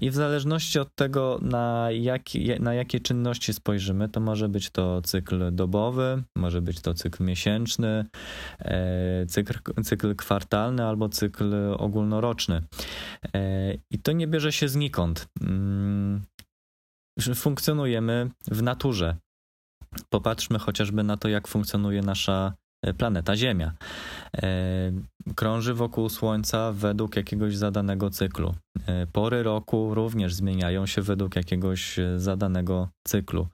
I 0.00 0.10
w 0.10 0.14
zależności 0.14 0.78
od 0.78 0.94
tego, 0.94 1.38
na, 1.42 1.88
jak, 1.90 2.22
na 2.60 2.74
jakie 2.74 3.00
czynności 3.00 3.52
spojrzymy, 3.52 4.08
to 4.08 4.20
może 4.20 4.48
być 4.48 4.70
to 4.70 5.02
cykl 5.02 5.54
dobowy, 5.54 6.22
może 6.36 6.62
być 6.62 6.80
to 6.80 6.94
cykl 6.94 7.24
miesięczny, 7.24 8.04
cykl, 9.28 9.82
cykl 9.84 10.14
kwartalny 10.14 10.84
albo 10.84 11.08
cykl 11.08 11.54
ogólnoroczny. 11.78 12.62
I 13.90 13.98
to 13.98 14.12
nie 14.12 14.26
bierze 14.26 14.52
się 14.52 14.68
znikąd. 14.68 15.26
Mm, 15.40 16.22
funkcjonujemy 17.34 18.30
w 18.50 18.62
naturze. 18.62 19.16
Popatrzmy 20.10 20.58
chociażby 20.58 21.02
na 21.02 21.16
to, 21.16 21.28
jak 21.28 21.48
funkcjonuje 21.48 22.02
nasza 22.02 22.54
planeta 22.92 23.36
Ziemia. 23.36 23.72
E, 24.36 24.92
krąży 25.34 25.74
wokół 25.74 26.08
Słońca 26.08 26.72
według 26.72 27.16
jakiegoś 27.16 27.56
zadanego 27.56 28.10
cyklu. 28.10 28.54
E, 28.86 29.06
pory 29.06 29.42
roku 29.42 29.94
również 29.94 30.34
zmieniają 30.34 30.86
się 30.86 31.02
według 31.02 31.36
jakiegoś 31.36 31.96
zadanego 32.16 32.88
cyklu. 33.06 33.46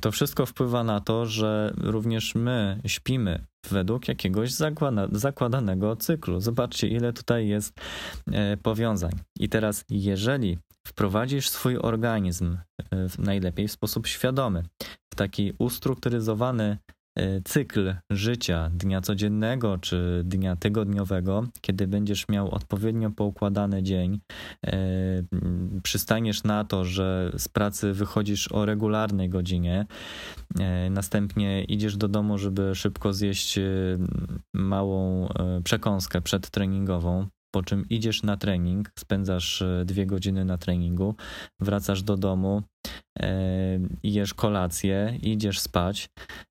To 0.00 0.12
wszystko 0.12 0.46
wpływa 0.46 0.84
na 0.84 1.00
to, 1.00 1.26
że 1.26 1.74
również 1.76 2.34
my 2.34 2.80
śpimy 2.86 3.44
według 3.70 4.08
jakiegoś 4.08 4.52
zakładanego 5.12 5.96
cyklu. 5.96 6.40
Zobaczcie, 6.40 6.88
ile 6.88 7.12
tutaj 7.12 7.48
jest 7.48 7.80
powiązań. 8.62 9.12
I 9.40 9.48
teraz, 9.48 9.84
jeżeli 9.90 10.58
wprowadzisz 10.86 11.48
swój 11.48 11.78
organizm 11.78 12.56
najlepiej 13.18 13.68
w 13.68 13.72
sposób 13.72 14.06
świadomy, 14.06 14.62
w 15.12 15.16
taki 15.16 15.52
ustrukturyzowany 15.58 16.78
E, 16.88 16.93
cykl 17.44 17.94
życia 18.10 18.70
dnia 18.74 19.00
codziennego 19.00 19.78
czy 19.78 20.22
dnia 20.24 20.56
tygodniowego, 20.56 21.44
kiedy 21.60 21.86
będziesz 21.86 22.28
miał 22.28 22.50
odpowiednio 22.50 23.10
poukładany 23.10 23.82
dzień, 23.82 24.20
e, 24.66 24.72
przystaniesz 25.82 26.44
na 26.44 26.64
to, 26.64 26.84
że 26.84 27.32
z 27.38 27.48
pracy 27.48 27.92
wychodzisz 27.92 28.52
o 28.52 28.64
regularnej 28.64 29.28
godzinie, 29.28 29.86
e, 30.60 30.90
następnie 30.90 31.64
idziesz 31.64 31.96
do 31.96 32.08
domu, 32.08 32.38
żeby 32.38 32.74
szybko 32.74 33.12
zjeść 33.12 33.58
małą 34.54 35.28
przekąskę 35.64 36.20
przedtreningową, 36.20 37.26
po 37.54 37.62
czym 37.62 37.84
idziesz 37.90 38.22
na 38.22 38.36
trening, 38.36 38.90
spędzasz 38.98 39.64
dwie 39.84 40.06
godziny 40.06 40.44
na 40.44 40.58
treningu, 40.58 41.14
wracasz 41.60 42.02
do 42.02 42.16
domu, 42.16 42.62
jesz 44.02 44.34
kolację, 44.34 45.18
idziesz 45.22 45.60
spać. 45.60 46.08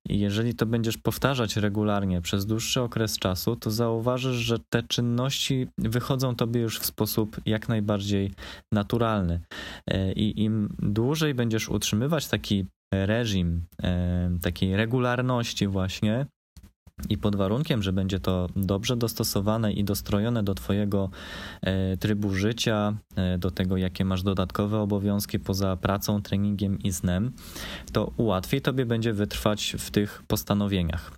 I 0.08 0.18
jeżeli 0.18 0.54
to 0.54 0.66
będziesz 0.66 0.98
powtarzać 0.98 1.56
regularnie 1.56 2.20
przez 2.20 2.46
dłuższy 2.46 2.80
okres 2.80 3.18
czasu, 3.18 3.56
to 3.56 3.70
zauważysz, 3.70 4.36
że 4.36 4.58
te 4.58 4.82
czynności 4.82 5.66
wychodzą 5.78 6.36
tobie 6.36 6.60
już 6.60 6.78
w 6.78 6.86
sposób 6.86 7.36
jak 7.46 7.68
najbardziej 7.68 8.32
naturalny. 8.72 9.40
E, 9.90 10.12
I 10.12 10.42
im 10.42 10.76
dłużej 10.78 11.34
będziesz 11.34 11.68
utrzymywać 11.68 12.28
taki 12.28 12.66
reżim, 12.92 13.66
takiej 14.42 14.76
regularności, 14.76 15.66
właśnie, 15.66 16.26
i 17.08 17.18
pod 17.18 17.36
warunkiem, 17.36 17.82
że 17.82 17.92
będzie 17.92 18.20
to 18.20 18.48
dobrze 18.56 18.96
dostosowane 18.96 19.72
i 19.72 19.84
dostrojone 19.84 20.42
do 20.42 20.54
Twojego 20.54 21.10
e, 21.62 21.96
trybu 21.96 22.34
życia, 22.34 22.94
e, 23.16 23.38
do 23.38 23.50
tego, 23.50 23.76
jakie 23.76 24.04
masz 24.04 24.22
dodatkowe 24.22 24.80
obowiązki 24.80 25.38
poza 25.38 25.76
pracą, 25.76 26.22
treningiem 26.22 26.78
i 26.78 26.92
snem, 26.92 27.32
to 27.92 28.12
łatwiej 28.18 28.60
Tobie 28.60 28.86
będzie 28.86 29.12
wytrwać 29.12 29.76
w 29.78 29.90
tych 29.90 30.22
postanowieniach. 30.26 31.12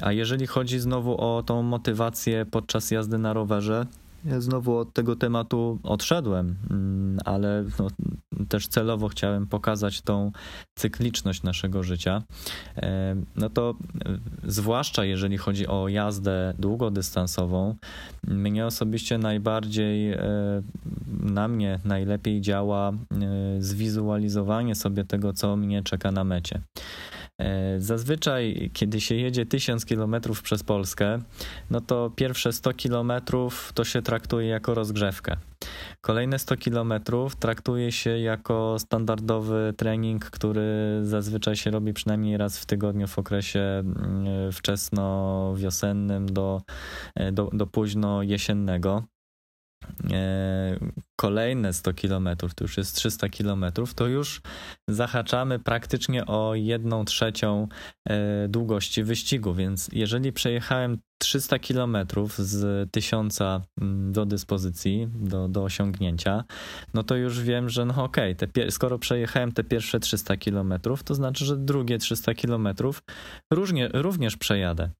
A 0.00 0.12
jeżeli 0.12 0.46
chodzi 0.46 0.78
znowu 0.78 1.20
o 1.20 1.42
tą 1.42 1.62
motywację 1.62 2.46
podczas 2.46 2.90
jazdy 2.90 3.18
na 3.18 3.32
rowerze, 3.32 3.86
ja 4.24 4.40
znowu 4.40 4.76
od 4.76 4.92
tego 4.92 5.16
tematu 5.16 5.78
odszedłem, 5.82 6.56
mm, 6.70 7.18
ale 7.24 7.64
no, 7.78 7.88
też 8.48 8.68
celowo 8.68 9.08
chciałem 9.08 9.46
pokazać 9.46 10.02
tą 10.02 10.32
cykliczność 10.74 11.42
naszego 11.42 11.82
życia. 11.82 12.22
E, 12.76 13.16
no 13.36 13.50
to 13.50 13.74
e, 14.04 14.18
zwłaszcza 14.44 15.04
jeżeli 15.04 15.38
chodzi 15.38 15.66
o 15.66 15.88
jazdę 15.88 16.54
długodystansową, 16.58 17.74
mnie 18.28 18.66
osobiście 18.66 19.18
najbardziej, 19.18 20.12
e, 20.12 20.18
na 21.20 21.48
mnie 21.48 21.78
najlepiej 21.84 22.40
działa 22.40 22.92
zwizualizowanie 23.58 24.74
sobie 24.74 25.04
tego, 25.04 25.32
co 25.32 25.56
mnie 25.56 25.82
czeka 25.82 26.12
na 26.12 26.24
mecie. 26.24 26.60
E, 27.40 27.80
zazwyczaj, 27.80 28.70
kiedy 28.72 29.00
się 29.00 29.14
jedzie 29.14 29.46
1000 29.46 29.84
km 29.84 30.16
przez 30.42 30.62
Polskę, 30.62 31.18
no 31.70 31.80
to 31.80 32.10
pierwsze 32.16 32.52
100 32.52 32.70
km 32.82 33.12
to 33.74 33.84
się 33.84 34.02
traktuje 34.02 34.48
jako 34.48 34.74
rozgrzewkę. 34.74 35.36
Kolejne 36.00 36.38
100 36.38 36.54
km 36.56 36.92
traktuje 37.38 37.92
się 37.92 38.18
jako 38.18 38.76
standardowy 38.78 39.74
trening, 39.76 40.24
który 40.24 41.00
zazwyczaj 41.02 41.56
się 41.56 41.70
robi 41.70 41.92
przynajmniej 41.92 42.36
raz 42.36 42.58
w 42.58 42.66
tygodniu 42.66 43.06
w 43.06 43.18
okresie 43.18 43.60
mm, 43.60 44.52
wczesno-wiosennym 44.52 46.26
do, 46.26 46.62
e, 47.14 47.32
do, 47.32 47.50
do 47.52 47.66
późno 47.66 48.22
jesiennego. 48.22 49.02
E, 50.12 50.78
kolejne 51.16 51.72
100 51.72 51.94
km, 51.94 52.28
to 52.36 52.64
już 52.64 52.76
jest 52.76 52.96
300 52.96 53.28
km, 53.28 53.64
to 53.94 54.06
już 54.06 54.40
zahaczamy 54.88 55.58
praktycznie 55.58 56.26
o 56.26 56.54
1 56.54 57.04
trzecią 57.04 57.68
e, 58.08 58.48
długości 58.48 59.04
wyścigu, 59.04 59.54
więc 59.54 59.90
jeżeli 59.92 60.32
przejechałem 60.32 60.98
300 61.18 61.58
km 61.58 61.96
z 62.38 62.90
1000 62.90 63.40
mm, 63.40 64.12
do 64.12 64.26
dyspozycji, 64.26 65.08
do, 65.14 65.48
do 65.48 65.62
osiągnięcia, 65.62 66.44
no 66.94 67.02
to 67.02 67.16
już 67.16 67.40
wiem, 67.40 67.68
że 67.68 67.84
no 67.84 68.04
okej, 68.04 68.36
okay, 68.50 68.70
skoro 68.70 68.98
przejechałem 68.98 69.52
te 69.52 69.64
pierwsze 69.64 70.00
300 70.00 70.36
km, 70.36 70.74
to 71.04 71.14
znaczy, 71.14 71.44
że 71.44 71.56
drugie 71.56 71.98
300 71.98 72.34
km 72.34 72.68
różnie, 73.52 73.88
również 73.92 74.36
przejadę. 74.36 74.90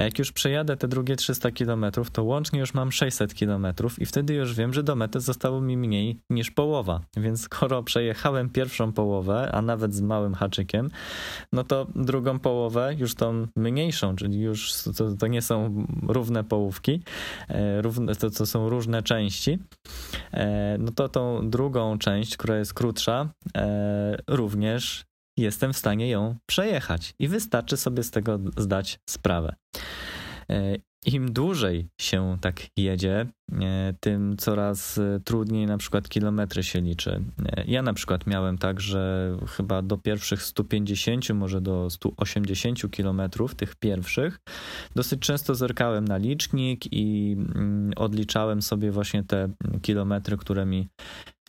A 0.00 0.02
jak 0.04 0.18
już 0.18 0.32
przejadę 0.32 0.76
te 0.76 0.88
drugie 0.88 1.16
300 1.16 1.50
km, 1.50 1.84
to 2.12 2.24
łącznie 2.24 2.60
już 2.60 2.74
mam 2.74 2.92
600 2.92 3.34
km 3.34 3.66
i 3.98 4.06
wtedy 4.06 4.34
już 4.34 4.54
wiem, 4.54 4.72
że 4.72 4.82
do 4.82 4.96
mety 4.96 5.20
zostało 5.20 5.60
mi 5.60 5.76
mniej 5.76 6.20
niż 6.30 6.50
połowa. 6.50 7.00
Więc 7.16 7.42
skoro 7.42 7.82
przejechałem 7.82 8.50
pierwszą 8.50 8.92
połowę, 8.92 9.50
a 9.52 9.62
nawet 9.62 9.94
z 9.94 10.00
małym 10.00 10.34
haczykiem, 10.34 10.88
no 11.52 11.64
to 11.64 11.86
drugą 11.94 12.38
połowę, 12.38 12.94
już 12.98 13.14
tą 13.14 13.46
mniejszą, 13.56 14.16
czyli 14.16 14.40
już 14.40 14.72
to, 14.96 15.16
to 15.16 15.26
nie 15.26 15.42
są 15.42 15.86
równe 16.08 16.44
połówki, 16.44 17.02
e, 17.48 17.82
równe, 17.82 18.14
to, 18.14 18.30
to 18.30 18.46
są 18.46 18.68
różne 18.68 19.02
części, 19.02 19.58
e, 20.32 20.76
no 20.78 20.92
to 20.92 21.08
tą 21.08 21.50
drugą 21.50 21.98
część, 21.98 22.36
która 22.36 22.56
jest 22.56 22.74
krótsza, 22.74 23.28
e, 23.56 24.16
również 24.28 25.09
jestem 25.40 25.72
w 25.72 25.76
stanie 25.76 26.08
ją 26.08 26.36
przejechać 26.46 27.14
i 27.18 27.28
wystarczy 27.28 27.76
sobie 27.76 28.02
z 28.02 28.10
tego 28.10 28.38
zdać 28.56 29.00
sprawę. 29.10 29.54
E, 30.50 30.76
Im 31.06 31.32
dłużej 31.32 31.88
się 32.00 32.36
tak 32.40 32.66
jedzie, 32.76 33.26
e, 33.52 33.94
tym 34.00 34.36
coraz 34.36 34.98
e, 34.98 35.20
trudniej 35.24 35.66
na 35.66 35.78
przykład 35.78 36.08
kilometry 36.08 36.62
się 36.62 36.80
liczy. 36.80 37.24
Ja 37.66 37.82
na 37.82 37.94
przykład 37.94 38.26
miałem 38.26 38.58
tak, 38.58 38.80
że 38.80 39.36
chyba 39.48 39.82
do 39.82 39.98
pierwszych 39.98 40.42
150, 40.42 41.30
może 41.30 41.60
do 41.60 41.90
180 41.90 42.90
kilometrów, 42.90 43.54
tych 43.54 43.76
pierwszych, 43.76 44.40
dosyć 44.94 45.20
często 45.20 45.54
zerkałem 45.54 46.08
na 46.08 46.16
licznik 46.16 46.92
i 46.92 47.36
mm, 47.38 47.92
odliczałem 47.96 48.62
sobie 48.62 48.90
właśnie 48.90 49.24
te 49.24 49.48
kilometry, 49.82 50.36
które 50.36 50.66
mi 50.66 50.88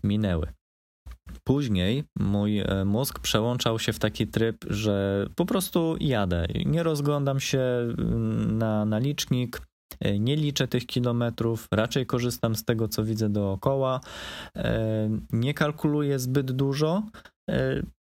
minęły. 0.04 0.48
Później 1.44 2.04
mój 2.20 2.60
e, 2.60 2.86
mózg 2.86 3.20
przełączał 3.20 3.80
się 3.80 3.94
w 3.94 4.00
taki 4.00 4.28
tryb, 4.28 4.66
że 4.70 5.28
po 5.36 5.46
prostu 5.46 5.96
jadę. 6.00 6.48
Nie 6.66 6.84
rozglądam 6.84 7.40
się 7.40 7.60
mm, 7.60 8.58
na, 8.58 8.86
na 8.86 9.00
licznik, 9.00 9.62
e, 10.00 10.20
nie 10.20 10.36
liczę 10.36 10.68
tych 10.68 10.86
kilometrów, 10.86 11.68
raczej 11.72 12.06
korzystam 12.06 12.56
z 12.56 12.66
tego, 12.66 12.88
co 12.88 13.04
widzę 13.04 13.30
dookoła. 13.30 14.00
E, 14.56 15.10
nie 15.32 15.54
kalkuluję 15.54 16.20
zbyt 16.20 16.52
dużo. 16.52 17.04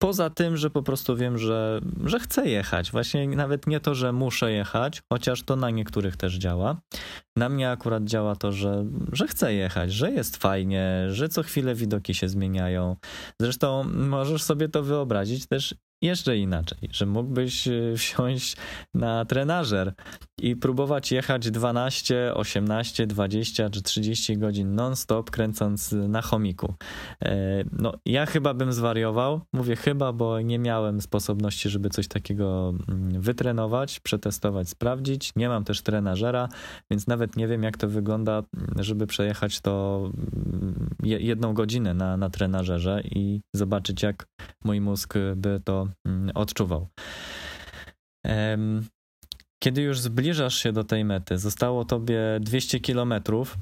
Poza 0.01 0.29
tym, 0.29 0.57
że 0.57 0.69
po 0.69 0.83
prostu 0.83 1.15
wiem, 1.15 1.37
że, 1.37 1.81
że 2.05 2.19
chcę 2.19 2.47
jechać. 2.47 2.91
Właśnie 2.91 3.27
nawet 3.27 3.67
nie 3.67 3.79
to, 3.79 3.95
że 3.95 4.13
muszę 4.13 4.51
jechać, 4.51 5.01
chociaż 5.13 5.43
to 5.43 5.55
na 5.55 5.69
niektórych 5.69 6.17
też 6.17 6.35
działa. 6.35 6.81
Na 7.35 7.49
mnie 7.49 7.71
akurat 7.71 8.03
działa 8.03 8.35
to, 8.35 8.51
że, 8.51 8.85
że 9.11 9.27
chcę 9.27 9.53
jechać, 9.53 9.93
że 9.93 10.11
jest 10.11 10.37
fajnie, 10.37 11.05
że 11.09 11.29
co 11.29 11.43
chwilę 11.43 11.75
widoki 11.75 12.13
się 12.13 12.29
zmieniają. 12.29 12.95
Zresztą 13.41 13.83
możesz 13.83 14.43
sobie 14.43 14.69
to 14.69 14.83
wyobrazić 14.83 15.47
też 15.47 15.75
jeszcze 16.01 16.37
inaczej, 16.37 16.89
że 16.91 17.05
mógłbyś 17.05 17.67
e, 17.67 17.93
wsiąść 17.97 18.57
na 18.93 19.25
trenażer 19.25 19.93
i 20.41 20.55
próbować 20.55 21.11
jechać 21.11 21.51
12, 21.51 22.33
18, 22.33 23.07
20 23.07 23.69
czy 23.69 23.81
30 23.81 24.37
godzin 24.37 24.75
non-stop, 24.75 25.31
kręcąc 25.31 25.91
na 25.91 26.21
chomiku. 26.21 26.73
E, 27.23 27.63
no, 27.71 27.93
ja 28.05 28.25
chyba 28.25 28.53
bym 28.53 28.73
zwariował. 28.73 29.41
Mówię 29.53 29.75
chyba, 29.75 30.13
bo 30.13 30.41
nie 30.41 30.59
miałem 30.59 31.01
sposobności, 31.01 31.69
żeby 31.69 31.89
coś 31.89 32.07
takiego 32.07 32.73
mm, 32.87 33.21
wytrenować, 33.21 33.99
przetestować, 33.99 34.69
sprawdzić. 34.69 35.31
Nie 35.35 35.49
mam 35.49 35.63
też 35.63 35.81
trenażera, 35.81 36.49
więc 36.91 37.07
nawet 37.07 37.35
nie 37.35 37.47
wiem, 37.47 37.63
jak 37.63 37.77
to 37.77 37.87
wygląda, 37.87 38.43
żeby 38.75 39.07
przejechać 39.07 39.61
to 39.61 40.03
mm, 40.23 40.89
jedną 41.03 41.53
godzinę 41.53 41.93
na, 41.93 42.17
na 42.17 42.29
trenażerze 42.29 43.01
i 43.05 43.41
zobaczyć, 43.55 44.03
jak 44.03 44.25
mój 44.63 44.81
mózg 44.81 45.13
by 45.35 45.61
to 45.65 45.81
mm, 45.81 45.88
odczuwał. 46.35 46.87
Kiedy 49.63 49.81
już 49.81 49.99
zbliżasz 49.99 50.55
się 50.55 50.71
do 50.73 50.83
tej 50.83 51.05
mety, 51.05 51.37
zostało 51.37 51.85
tobie 51.85 52.21
200 52.41 52.79
kilometrów, 52.79 53.57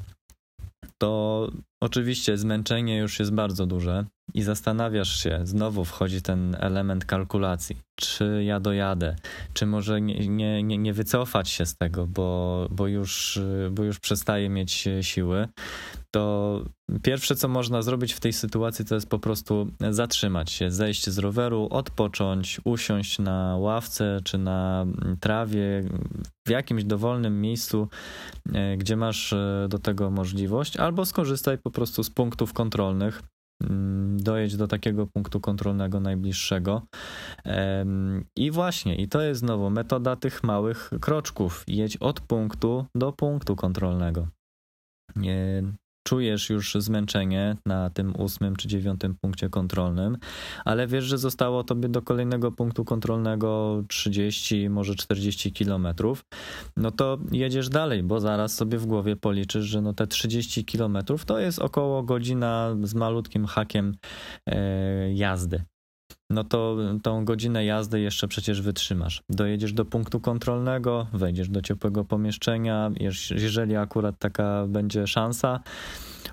to 0.98 1.52
oczywiście 1.84 2.38
zmęczenie 2.38 2.98
już 2.98 3.20
jest 3.20 3.34
bardzo 3.34 3.66
duże 3.66 4.06
i 4.34 4.42
zastanawiasz 4.42 5.24
się, 5.24 5.40
znowu 5.44 5.86
wchodzi 5.86 6.22
ten 6.22 6.58
element 6.60 7.06
kalkulacji, 7.06 7.78
czy 7.96 8.44
ja 8.44 8.60
dojadę, 8.60 9.16
czy 9.54 9.66
może 9.66 10.02
nie, 10.02 10.28
nie, 10.28 10.64
nie, 10.64 10.78
nie 10.78 10.94
wycofać 10.94 11.50
się 11.50 11.66
z 11.66 11.78
tego, 11.78 12.08
bo, 12.08 12.68
bo, 12.72 12.88
już, 12.88 13.40
bo 13.72 13.84
już 13.84 14.00
przestaje 14.00 14.50
mieć 14.50 14.88
siły? 15.02 15.48
To 16.12 16.62
pierwsze, 17.04 17.36
co 17.36 17.48
można 17.48 17.82
zrobić 17.82 18.14
w 18.14 18.20
tej 18.20 18.34
sytuacji, 18.34 18.86
to 18.86 18.96
jest 18.96 19.10
po 19.10 19.20
prostu 19.20 19.72
zatrzymać 19.90 20.52
się, 20.52 20.72
zejść 20.72 21.10
z 21.10 21.18
roweru, 21.18 21.68
odpocząć, 21.72 22.62
usiąść 22.64 23.20
na 23.20 23.58
ławce 23.58 24.20
czy 24.24 24.38
na 24.38 24.86
trawie, 25.20 25.84
w 26.48 26.50
jakimś 26.50 26.84
dowolnym 26.84 27.42
miejscu, 27.42 27.88
e, 28.54 28.78
gdzie 28.78 28.96
masz 28.96 29.34
e, 29.34 29.68
do 29.70 29.80
tego 29.80 30.12
możliwość, 30.12 30.78
albo 30.78 31.06
skorzystaj 31.06 31.58
po 31.58 31.72
prostu 31.72 32.04
z 32.04 32.10
punktów 32.10 32.54
kontrolnych. 32.54 33.24
Mm, 33.64 34.18
dojedź 34.22 34.58
do 34.58 34.68
takiego 34.68 35.08
punktu 35.08 35.40
kontrolnego 35.40 36.00
najbliższego. 36.00 36.82
I 38.36 38.52
właśnie, 38.52 38.96
i 38.96 39.08
to 39.08 39.22
jest 39.22 39.40
znowu 39.40 39.70
metoda 39.70 40.16
tych 40.16 40.44
małych 40.44 40.92
kroczków. 41.02 41.64
Jedź 41.68 41.98
od 41.98 42.20
punktu 42.20 42.86
do 42.96 43.12
punktu 43.12 43.56
kontrolnego 43.56 44.28
czujesz 46.08 46.50
już 46.50 46.74
zmęczenie 46.80 47.58
na 47.66 47.90
tym 47.90 48.16
ósmym 48.16 48.56
czy 48.56 48.68
dziewiątym 48.68 49.16
punkcie 49.16 49.50
kontrolnym, 49.50 50.18
ale 50.66 50.88
wiesz, 50.88 51.06
że 51.06 51.18
zostało 51.18 51.64
tobie 51.64 51.90
do 51.90 52.02
kolejnego 52.02 52.52
punktu 52.52 52.86
kontrolnego 52.86 53.84
30, 53.88 54.70
może 54.70 54.96
40 54.96 55.52
kilometrów, 55.52 56.22
no 56.78 56.92
to 56.92 57.18
jedziesz 57.32 57.70
dalej, 57.70 58.04
bo 58.04 58.20
zaraz 58.20 58.54
sobie 58.56 58.78
w 58.78 58.86
głowie 58.86 59.16
policzysz, 59.16 59.66
że 59.66 59.82
no 59.82 59.94
te 59.94 60.08
30 60.08 60.66
kilometrów 60.66 61.26
to 61.26 61.40
jest 61.40 61.60
około 61.60 62.04
godzina 62.04 62.76
z 62.84 62.94
malutkim 62.94 63.46
hakiem 63.46 63.96
e, 64.46 65.14
jazdy 65.14 65.64
no 66.30 66.44
to 66.44 66.78
tą 67.04 67.26
godzinę 67.26 67.66
jazdy 67.66 68.00
jeszcze 68.00 68.28
przecież 68.28 68.62
wytrzymasz. 68.62 69.24
Dojedziesz 69.30 69.74
do 69.74 69.86
punktu 69.86 70.20
kontrolnego, 70.20 71.08
wejdziesz 71.14 71.50
do 71.50 71.62
ciepłego 71.62 72.06
pomieszczenia, 72.06 72.92
jeżeli 73.36 73.76
akurat 73.76 74.20
taka 74.20 74.66
będzie 74.68 75.08
szansa, 75.08 75.60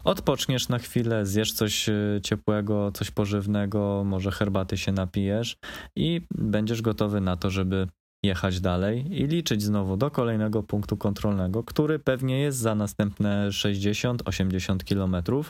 odpoczniesz 0.05 0.69
na 0.69 0.79
chwilę, 0.79 1.27
zjesz 1.27 1.53
coś 1.53 1.89
e, 1.89 2.21
ciepłego, 2.23 2.93
coś 2.93 3.11
pożywnego, 3.11 4.03
może 4.05 4.31
herbaty 4.31 4.77
się 4.77 4.93
napijesz 4.93 5.57
i 5.97 6.21
będziesz 6.31 6.83
gotowy 6.83 7.21
na 7.21 7.37
to, 7.37 7.51
żeby 7.51 7.89
jechać 8.25 8.61
dalej 8.61 9.21
i 9.23 9.27
liczyć 9.27 9.63
znowu 9.63 9.97
do 9.97 10.11
kolejnego 10.11 10.63
punktu 10.63 10.97
kontrolnego, 10.97 11.63
który 11.63 11.99
pewnie 11.99 12.41
jest 12.41 12.59
za 12.59 12.75
następne 12.75 13.49
60-80 13.49 14.85
km, 14.85 15.43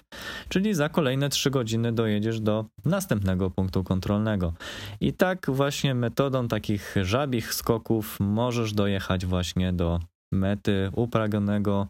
czyli 0.49 0.75
za 0.75 0.89
kolejne 0.89 1.29
3 1.29 1.51
godziny 1.51 1.93
dojedziesz 1.93 2.41
do 2.41 2.65
następnego 2.85 3.51
punktu 3.51 3.85
kontrolnego. 3.85 4.53
I 5.01 5.13
tak 5.13 5.47
właśnie 5.49 5.95
metodą 5.95 6.49
takich 6.49 6.95
żabich 7.03 7.55
skoków 7.55 8.17
możesz 8.21 8.73
dojechać 8.73 9.27
właśnie 9.27 9.73
do 9.73 10.01
mety 10.33 10.91
upragnionego 10.95 11.87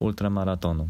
ultramaratonu. 0.00 0.88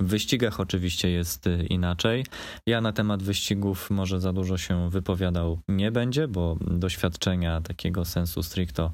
W 0.00 0.06
wyścigach 0.06 0.60
oczywiście 0.60 1.10
jest 1.10 1.46
y, 1.46 1.66
inaczej. 1.70 2.26
Ja 2.66 2.80
na 2.80 2.92
temat 2.92 3.22
wyścigów 3.22 3.90
może 3.90 4.20
za 4.20 4.32
dużo 4.32 4.58
się 4.58 4.90
wypowiadał 4.90 5.58
nie 5.68 5.92
będzie, 5.92 6.28
bo 6.28 6.56
doświadczenia 6.60 7.60
takiego 7.60 8.04
sensu 8.04 8.42
stricto 8.42 8.92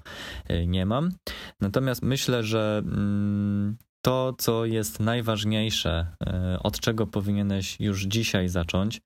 y, 0.50 0.66
nie 0.66 0.86
mam. 0.86 1.12
Natomiast 1.60 2.02
myślę, 2.02 2.42
że 2.42 2.82
mm, 2.84 3.76
to, 4.06 4.34
co 4.38 4.64
jest 4.64 5.00
najważniejsze, 5.00 6.06
y, 6.54 6.62
od 6.62 6.80
czego 6.80 7.06
powinieneś 7.06 7.80
już 7.80 8.02
dzisiaj 8.02 8.48
zacząć, 8.48 9.00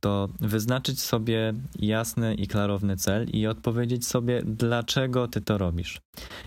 to 0.00 0.28
wyznaczyć 0.40 1.02
sobie 1.02 1.54
jasny 1.78 2.34
i 2.34 2.46
klarowny 2.46 2.96
cel 2.96 3.26
i 3.28 3.46
odpowiedzieć 3.46 4.06
sobie, 4.06 4.42
dlaczego 4.44 5.28
ty 5.28 5.40
to 5.40 5.58
robisz. 5.58 6.00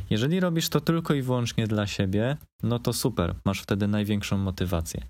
Jeżeli 0.10 0.40
robisz 0.40 0.70
to 0.70 0.82
tylko 0.82 1.14
i 1.14 1.22
wyłącznie 1.22 1.68
dla 1.68 1.88
siebie, 1.88 2.38
no 2.64 2.80
to 2.80 2.94
super, 2.94 3.36
masz 3.46 3.62
wtedy 3.62 3.88
największą 3.88 4.38
motywację. 4.38 5.04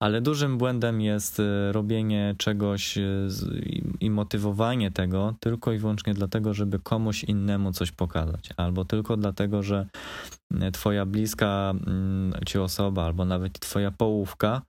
Ale 0.00 0.20
dużym 0.20 0.58
błędem 0.58 1.00
jest 1.00 1.40
y, 1.40 1.72
robienie 1.72 2.34
czegoś 2.38 2.98
y, 2.98 3.28
i 4.00 4.10
motywowanie 4.10 4.90
tego 4.90 5.34
tylko 5.40 5.72
i 5.72 5.78
wyłącznie 5.78 6.14
dlatego, 6.14 6.54
żeby 6.54 6.78
komuś 6.78 7.24
innemu 7.24 7.72
coś 7.72 7.92
pokazać, 7.92 8.48
albo 8.56 8.84
tylko 8.84 9.16
dlatego, 9.16 9.62
że 9.62 9.86
y, 10.54 10.70
twoja 10.72 11.06
bliska 11.06 11.74
mm, 11.86 12.32
ci 12.46 12.58
osoba, 12.58 13.04
albo 13.04 13.24
nawet 13.24 13.60
twoja 13.60 13.90
połówka 13.90 14.62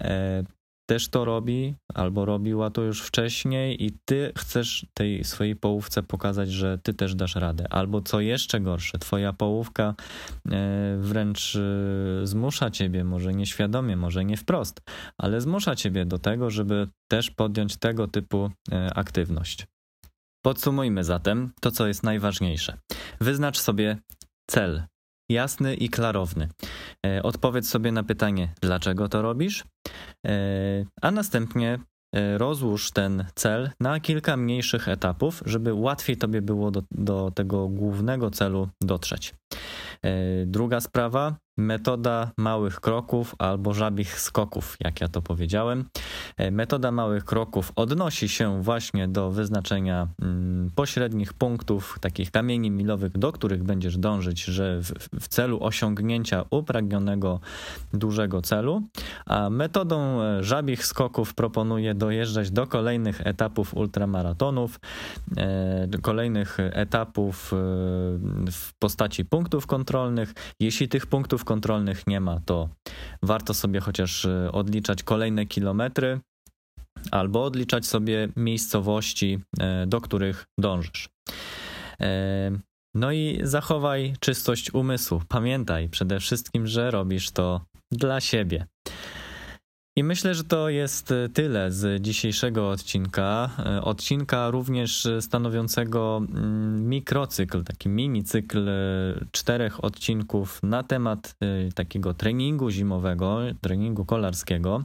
e, 0.00 0.44
też 0.86 1.08
to 1.08 1.24
robi, 1.24 1.74
albo 1.94 2.24
robiła 2.24 2.70
to 2.70 2.82
już 2.82 3.02
wcześniej 3.02 3.84
i 3.84 3.92
ty 4.04 4.32
chcesz 4.38 4.86
tej 4.94 5.24
swojej 5.24 5.56
połówce 5.56 6.02
pokazać, 6.02 6.50
że 6.50 6.78
ty 6.78 6.94
też 6.94 7.14
dasz 7.14 7.34
radę. 7.34 7.66
Albo 7.70 8.02
co 8.02 8.20
jeszcze 8.20 8.60
gorsze, 8.60 8.98
twoja 8.98 9.32
połówka 9.32 9.94
e, 10.50 10.96
wręcz 11.00 11.56
e, 11.56 11.60
zmusza 12.26 12.70
ciebie, 12.70 13.04
może 13.04 13.32
nieświadomie, 13.34 13.96
może 13.96 14.24
nie 14.24 14.36
wprost, 14.36 14.80
ale 15.18 15.40
zmusza 15.40 15.76
ciebie 15.76 16.06
do 16.06 16.18
tego, 16.18 16.50
żeby 16.50 16.88
też 17.08 17.30
podjąć 17.30 17.76
tego 17.76 18.08
typu 18.08 18.50
e, 18.72 18.94
aktywność. 18.94 19.66
Podsumujmy 20.44 21.04
zatem 21.04 21.52
to, 21.60 21.70
co 21.70 21.86
jest 21.86 22.02
najważniejsze. 22.02 22.78
Wyznacz 23.20 23.58
sobie 23.58 23.96
cel 24.50 24.82
jasny 25.28 25.74
i 25.74 25.88
klarowny. 25.88 26.48
E, 27.06 27.22
odpowiedz 27.22 27.68
sobie 27.68 27.92
na 27.92 28.02
pytanie, 28.02 28.54
dlaczego 28.60 29.08
to 29.08 29.22
robisz, 29.22 29.64
a 31.02 31.10
następnie 31.10 31.78
rozłóż 32.36 32.90
ten 32.90 33.24
cel 33.34 33.70
na 33.80 34.00
kilka 34.00 34.36
mniejszych 34.36 34.88
etapów, 34.88 35.42
żeby 35.46 35.74
łatwiej 35.74 36.16
tobie 36.16 36.42
było 36.42 36.70
do, 36.70 36.82
do 36.90 37.32
tego 37.34 37.68
głównego 37.68 38.30
celu 38.30 38.68
dotrzeć. 38.82 39.34
Druga 40.46 40.80
sprawa, 40.80 41.36
metoda 41.56 42.30
małych 42.36 42.80
kroków 42.80 43.34
albo 43.38 43.74
żabich 43.74 44.20
skoków, 44.20 44.76
jak 44.80 45.00
ja 45.00 45.08
to 45.08 45.22
powiedziałem. 45.22 45.84
E, 46.36 46.50
metoda 46.50 46.92
małych 46.92 47.24
kroków 47.24 47.72
odnosi 47.76 48.28
się 48.28 48.62
właśnie 48.62 49.08
do 49.08 49.30
wyznaczenia 49.30 50.08
mm, 50.22 50.70
pośrednich 50.74 51.32
punktów, 51.32 51.98
takich 52.00 52.30
kamieni 52.30 52.70
milowych, 52.70 53.18
do 53.18 53.32
których 53.32 53.62
będziesz 53.64 53.98
dążyć, 53.98 54.44
że 54.44 54.80
w, 55.20 55.28
celu 55.28 55.64
osiągnięcia 55.64 56.44
upragnionego 56.50 57.40
dużego 57.94 58.42
celu, 58.42 58.82
a 59.26 59.50
metodą 59.50 60.22
e, 60.22 60.44
żabich 60.44 60.86
skoków 60.86 61.34
proponuję 61.34 61.94
dojeżdżać 61.94 62.50
do 62.50 62.66
kolejnych 62.66 63.26
etapów 63.26 63.74
ultramaratonów, 63.74 64.80
e, 65.36 65.88
kolejnych 66.02 66.56
etapów 66.60 67.52
w 68.52 68.72
postaci 68.78 69.24
punktów 69.24 69.66
kontrolnych. 69.66 70.34
Jeśli 70.60 70.88
tych 70.88 71.06
punktów 71.06 71.44
kontrolnych 71.46 72.06
nie 72.06 72.20
ma, 72.20 72.40
to 72.40 72.68
warto 73.22 73.54
sobie 73.54 73.80
chociaż 73.80 74.24
e, 74.24 74.52
odliczać 74.52 75.02
kolejne 75.02 75.46
kilometry 75.46 76.20
albo 77.10 77.44
odliczać 77.44 77.86
sobie 77.86 78.28
miejscowości, 78.36 79.38
e, 79.60 79.86
do 79.86 80.00
których 80.00 80.46
dążysz. 80.58 81.08
E, 82.00 82.50
no 82.94 83.12
i 83.12 83.40
zachowaj 83.42 84.14
czystość 84.20 84.74
umysłu. 84.74 85.22
Pamiętaj 85.28 85.88
przede 85.88 86.20
wszystkim, 86.20 86.66
że 86.66 86.90
robisz 86.90 87.30
to 87.30 87.60
dla 87.92 88.20
siebie. 88.20 88.66
I 89.98 90.04
myślę, 90.04 90.34
że 90.34 90.44
to 90.44 90.68
jest 90.68 91.12
e, 91.12 91.28
tyle 91.28 91.72
z 91.72 92.02
dzisiejszego 92.02 92.70
odcinka. 92.70 93.50
E, 93.66 93.82
odcinka 93.82 94.50
również 94.50 95.08
stanowiącego 95.20 96.22
mm, 96.28 96.88
mikrocykl, 96.88 97.64
taki 97.64 97.88
mini 97.88 98.24
cykl 98.24 98.68
e, 98.68 98.72
czterech 99.32 99.84
odcinków 99.84 100.62
na 100.62 100.82
temat 100.82 101.36
takiego 101.74 102.14
treningu 102.14 102.70
zimowego, 102.70 103.38
treningu 103.60 104.04
kolarskiego, 104.04 104.84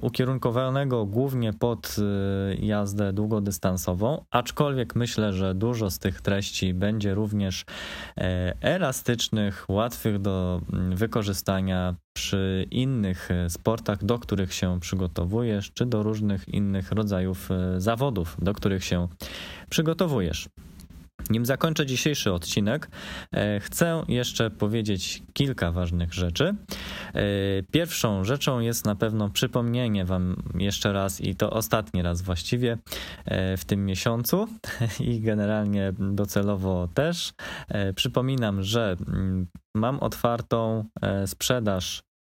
ukierunkowanego 0.00 1.06
głównie 1.06 1.52
pod 1.52 1.96
jazdę 2.58 3.12
długodystansową, 3.12 4.24
aczkolwiek 4.30 4.94
myślę, 4.94 5.32
że 5.32 5.54
dużo 5.54 5.90
z 5.90 5.98
tych 5.98 6.20
treści 6.20 6.74
będzie 6.74 7.14
również 7.14 7.64
elastycznych, 8.60 9.64
łatwych 9.68 10.18
do 10.18 10.60
mm, 10.72 10.96
wykorzystania 10.96 11.94
przy 12.14 12.66
innych 12.70 13.30
e, 13.30 13.50
sportach, 13.50 14.04
do 14.04 14.18
których 14.18 14.54
się 14.54 14.80
przygotowujesz, 14.80 15.72
czy 15.72 15.86
do 15.86 16.02
różnych 16.02 16.48
innych 16.48 16.92
rodzajów 16.92 17.50
e, 17.50 17.80
zawodów, 17.80 18.36
do 18.38 18.54
których 18.54 18.84
się 18.84 19.08
przygotowujesz. 19.70 20.48
Nim 21.30 21.46
zakończę 21.46 21.86
dzisiejszy 21.86 22.32
odcinek, 22.32 22.90
e, 23.32 23.60
chcę 23.60 24.04
jeszcze 24.08 24.50
powiedzieć 24.50 25.22
kilka 25.32 25.72
ważnych 25.72 26.14
rzeczy. 26.14 26.54
Pierwszą 27.70 28.24
rzeczą 28.24 28.60
jest 28.60 28.84
na 28.84 28.94
pewno 28.94 29.30
przypomnienie 29.30 30.04
Wam 30.04 30.36
jeszcze 30.58 30.92
raz, 30.92 31.20
i 31.20 31.34
to 31.34 31.50
ostatni 31.50 32.02
raz 32.02 32.22
właściwie 32.22 32.78
w 33.56 33.64
tym 33.66 33.86
miesiącu, 33.86 34.48
i 35.00 35.20
generalnie 35.20 35.92
docelowo 35.98 36.88
też. 36.94 37.32
Przypominam, 37.94 38.62
że 38.62 38.96
mm, 39.08 39.46
mam 39.74 39.98
otwartą 39.98 40.84
sprzedaż 41.26 42.02
E, 42.02 42.13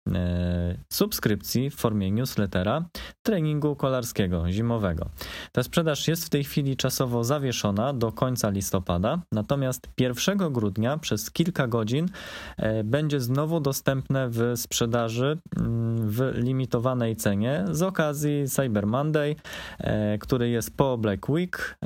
subskrypcji 0.93 1.71
w 1.71 1.75
formie 1.75 2.11
newslettera 2.11 2.85
treningu 3.23 3.77
kolarskiego 3.77 4.51
zimowego. 4.51 5.09
Ta 5.53 5.63
sprzedaż 5.63 6.09
jest 6.09 6.25
w 6.25 6.29
tej 6.29 6.45
chwili 6.45 6.77
czasowo 6.77 7.25
zawieszona 7.25 7.93
do 7.93 8.13
końca 8.13 8.51
listopada, 8.51 9.23
natomiast 9.33 9.89
1 9.99 10.53
grudnia 10.53 10.99
przez 10.99 11.31
kilka 11.31 11.67
godzin 11.67 12.09
e, 12.57 12.85
będzie 12.85 13.21
znowu 13.21 13.61
dostępne 13.61 14.29
w 14.31 14.53
sprzedaży 14.57 15.39
mm, 15.57 16.11
w 16.11 16.33
limitowanej 16.35 17.17
cenie 17.17 17.65
z 17.71 17.83
okazji 17.83 18.49
Cyber 18.49 18.87
Monday, 18.87 19.37
e, 19.79 20.19
który 20.19 20.49
jest 20.51 20.77
po 20.77 20.99
Black 20.99 21.29
Week 21.29 21.79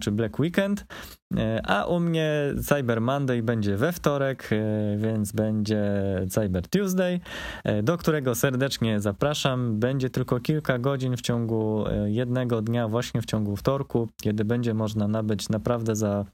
czy 0.00 0.10
Black 0.10 0.38
Weekend 0.38 0.84
E, 1.23 1.23
a 1.64 1.84
u 1.84 2.00
mnie 2.00 2.30
Cyber 2.62 3.00
Monday 3.00 3.42
będzie 3.42 3.76
we 3.76 3.92
wtorek, 3.92 4.50
e, 4.52 4.96
więc 4.96 5.32
będzie 5.32 5.82
Cyber 6.30 6.68
Tuesday, 6.68 7.20
e, 7.64 7.82
do 7.82 7.98
którego 7.98 8.34
serdecznie 8.34 9.00
zapraszam. 9.00 9.78
Będzie 9.78 10.10
tylko 10.10 10.40
kilka 10.40 10.78
godzin 10.78 11.16
w 11.16 11.20
ciągu 11.20 11.84
jednego 12.06 12.62
dnia, 12.62 12.88
właśnie 12.88 13.22
w 13.22 13.26
ciągu 13.26 13.56
wtorku, 13.56 14.08
kiedy 14.22 14.44
będzie 14.44 14.74
można 14.74 15.08
nabyć 15.08 15.48
naprawdę 15.48 15.96
za 15.96 16.24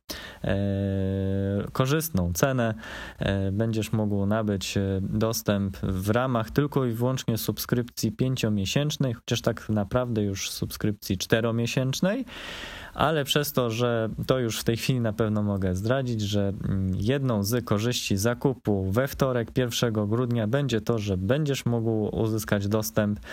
korzystną 1.73 2.33
cenę. 2.33 2.75
Będziesz 3.53 3.93
mógł 3.93 4.27
nabyć 4.27 4.79
dostęp 5.01 5.77
w 5.77 6.11
ramach 6.11 6.51
tylko 6.51 6.85
i 6.85 6.93
wyłącznie 6.93 7.39
subskrypcji 7.39 8.13
pięciomiesięcznej, 8.13 9.15
chociaż 9.15 9.41
tak 9.41 9.69
naprawdę 9.69 10.23
już 10.23 10.51
subskrypcji 10.51 11.19
czteromiesięcznej 11.19 12.25
ale 12.95 13.25
przez 13.25 13.53
to, 13.53 13.71
że 13.71 14.09
to 14.27 14.39
już 14.39 14.61
w 14.61 14.65
tej 14.65 14.77
chwili 14.77 15.01
na 15.01 15.13
pewno 15.13 15.43
mogę 15.43 15.75
zdradzić, 15.75 16.21
że 16.21 16.49
mm, 16.49 16.93
jedną 16.95 17.43
z 17.43 17.65
korzyści 17.65 18.17
zakupu 18.17 18.91
we 18.91 19.09
wtorek 19.09 19.59
1 19.59 19.93
grudnia 19.93 20.47
będzie 20.47 20.81
to, 20.81 20.99
że 20.99 21.17
będziesz 21.17 21.67
mógł 21.67 22.17
uzyskać 22.17 22.69
dostęp 22.69 23.21
e, 23.21 23.25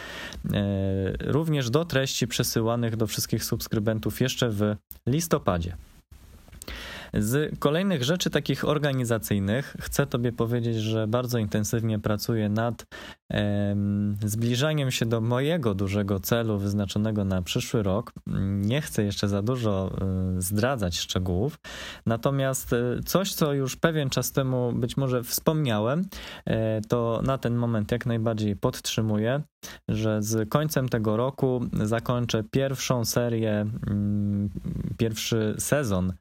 również 1.19 1.69
do 1.69 1.85
treści 1.85 2.27
przesyłanych 2.27 2.95
do 2.95 3.07
wszystkich 3.07 3.43
subskrybentów 3.43 4.21
jeszcze 4.21 4.49
w 4.49 4.75
listopadzie. 5.07 5.77
Z 7.13 7.59
kolejnych 7.59 8.03
rzeczy 8.03 8.29
takich 8.29 8.65
organizacyjnych 8.65 9.75
chcę 9.81 10.07
Tobie 10.07 10.31
powiedzieć, 10.31 10.77
że 10.77 11.07
bardzo 11.07 11.37
intensywnie 11.37 11.99
pracuję 11.99 12.49
nad 12.49 12.85
zbliżaniem 14.25 14.91
się 14.91 15.05
do 15.05 15.21
mojego 15.21 15.75
dużego 15.75 16.19
celu 16.19 16.57
wyznaczonego 16.57 17.25
na 17.25 17.41
przyszły 17.41 17.83
rok. 17.83 18.13
Nie 18.47 18.81
chcę 18.81 19.03
jeszcze 19.03 19.27
za 19.27 19.41
dużo 19.41 19.91
e, 20.01 20.41
zdradzać 20.41 20.97
szczegółów, 20.97 21.59
natomiast 22.05 22.73
e, 22.73 23.03
coś, 23.05 23.33
co 23.33 23.53
już 23.53 23.75
pewien 23.75 24.09
czas 24.09 24.31
temu 24.31 24.73
być 24.73 24.97
może 24.97 25.23
wspomniałem, 25.23 26.05
e, 26.45 26.81
to 26.81 27.21
na 27.23 27.37
ten 27.37 27.55
moment 27.55 27.91
jak 27.91 28.05
najbardziej 28.05 28.55
podtrzymuję, 28.55 29.41
że 29.87 30.23
z 30.23 30.49
końcem 30.49 30.89
tego 30.89 31.17
roku 31.17 31.61
zakończę 31.83 32.43
pierwszą 32.51 33.05
serię, 33.05 33.65
mm, 33.87 34.49
pierwszy 34.97 35.55
sezon 35.59 36.13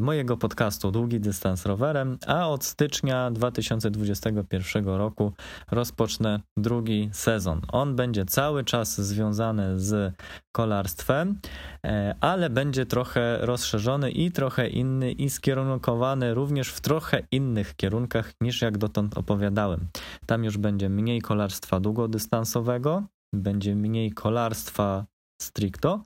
mojego 0.00 0.36
podcastu 0.36 0.90
Długi 0.90 1.20
Dystans 1.20 1.66
Rowerem, 1.66 2.18
a 2.26 2.48
od 2.48 2.64
stycznia 2.64 3.30
2021 3.30 4.96
roku 4.96 5.32
rozpocznę 5.70 6.19
drugi 6.58 7.10
sezon. 7.12 7.60
On 7.72 7.96
będzie 7.96 8.24
cały 8.24 8.64
czas 8.64 9.00
związany 9.00 9.80
z 9.80 10.14
kolarstwem, 10.52 11.38
e, 11.86 12.14
ale 12.20 12.50
będzie 12.50 12.86
trochę 12.86 13.38
rozszerzony 13.40 14.10
i 14.10 14.32
trochę 14.32 14.68
inny 14.68 15.12
i 15.12 15.30
skierunkowany 15.30 16.34
również 16.34 16.68
w 16.68 16.80
trochę 16.80 17.22
innych 17.30 17.76
kierunkach 17.76 18.32
niż 18.40 18.62
jak 18.62 18.78
dotąd 18.78 19.18
opowiadałem. 19.18 19.88
Tam 20.26 20.44
już 20.44 20.58
będzie 20.58 20.88
mniej 20.88 21.20
kolarstwa 21.20 21.80
długodystansowego, 21.80 23.02
będzie 23.34 23.74
mniej 23.76 24.12
kolarstwa 24.12 25.04
stricto, 25.42 26.02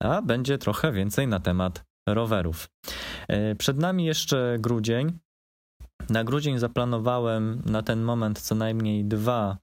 a 0.00 0.22
będzie 0.22 0.58
trochę 0.58 0.92
więcej 0.92 1.28
na 1.28 1.40
temat 1.40 1.84
rowerów. 2.08 2.68
E, 3.28 3.54
przed 3.54 3.78
nami 3.78 4.04
jeszcze 4.04 4.56
grudzień. 4.60 5.18
Na 6.10 6.24
grudzień 6.24 6.58
zaplanowałem 6.58 7.62
na 7.66 7.82
ten 7.82 8.02
moment 8.02 8.40
co 8.40 8.54
najmniej 8.54 9.04
dwa 9.04 9.58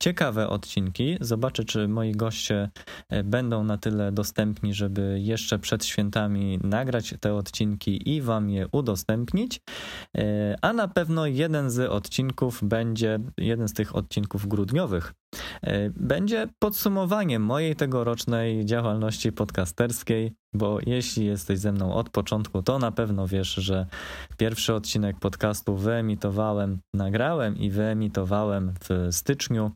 ciekawe 0.00 0.48
odcinki. 0.48 1.16
Zobaczę, 1.20 1.64
czy 1.64 1.88
moi 1.88 2.12
goście 2.12 2.70
e, 3.08 3.24
będą 3.24 3.64
na 3.64 3.78
tyle 3.78 4.12
dostępni, 4.12 4.74
żeby 4.74 5.18
jeszcze 5.20 5.58
przed 5.58 5.84
świętami 5.84 6.58
nagrać 6.62 7.14
te 7.20 7.34
odcinki 7.34 8.14
i 8.14 8.22
Wam 8.22 8.50
je 8.50 8.68
udostępnić. 8.72 9.60
E, 10.16 10.56
a 10.62 10.72
na 10.72 10.88
pewno 10.88 11.26
jeden 11.26 11.70
z 11.70 11.90
odcinków 11.90 12.64
będzie, 12.64 13.18
jeden 13.38 13.68
z 13.68 13.72
tych 13.72 13.96
odcinków 13.96 14.48
grudniowych, 14.48 15.12
będzie 15.96 16.48
podsumowaniem 16.58 17.42
mojej 17.42 17.76
tegorocznej 17.76 18.64
działalności 18.64 19.32
podcasterskiej, 19.32 20.32
bo 20.54 20.78
jeśli 20.86 21.26
jesteś 21.26 21.58
ze 21.58 21.72
mną 21.72 21.94
od 21.94 22.10
początku, 22.10 22.62
to 22.62 22.78
na 22.78 22.92
pewno 22.92 23.28
wiesz, 23.28 23.54
że 23.54 23.86
pierwszy 24.36 24.74
odcinek 24.74 25.18
podcastu 25.18 25.76
wyemitowałem, 25.76 26.78
nagrałem 26.94 27.56
i 27.56 27.70
wyemitowałem 27.70 28.74
w 28.80 29.12
styczniu 29.24 29.70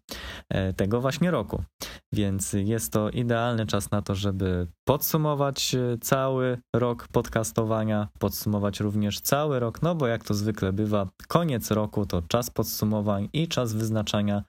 e, 0.49 0.73
tego 0.73 1.01
właśnie 1.01 1.31
roku. 1.31 1.65
Więc 2.13 2.53
jest 2.53 2.93
to 2.93 3.11
idealny 3.11 3.67
czas 3.67 3.91
na 3.91 4.03
to, 4.03 4.15
żeby 4.15 4.67
podsumować 4.85 5.75
e, 5.75 5.99
cały 6.01 6.59
rok 6.77 7.09
podcastowania, 7.09 8.09
podsumować 8.19 8.81
również 8.81 9.21
cały 9.21 9.61
rok, 9.61 9.83
no 9.83 9.95
bo 9.95 10.07
jak 10.07 10.25
to 10.25 10.35
zwykle 10.35 10.73
bywa, 10.73 11.09
koniec 11.29 11.71
roku 11.71 12.07
to 12.07 12.23
czas 12.23 12.51
podsumowań 12.51 13.29
i 13.33 13.49
czas 13.49 13.73
wyznaczania 13.73 14.43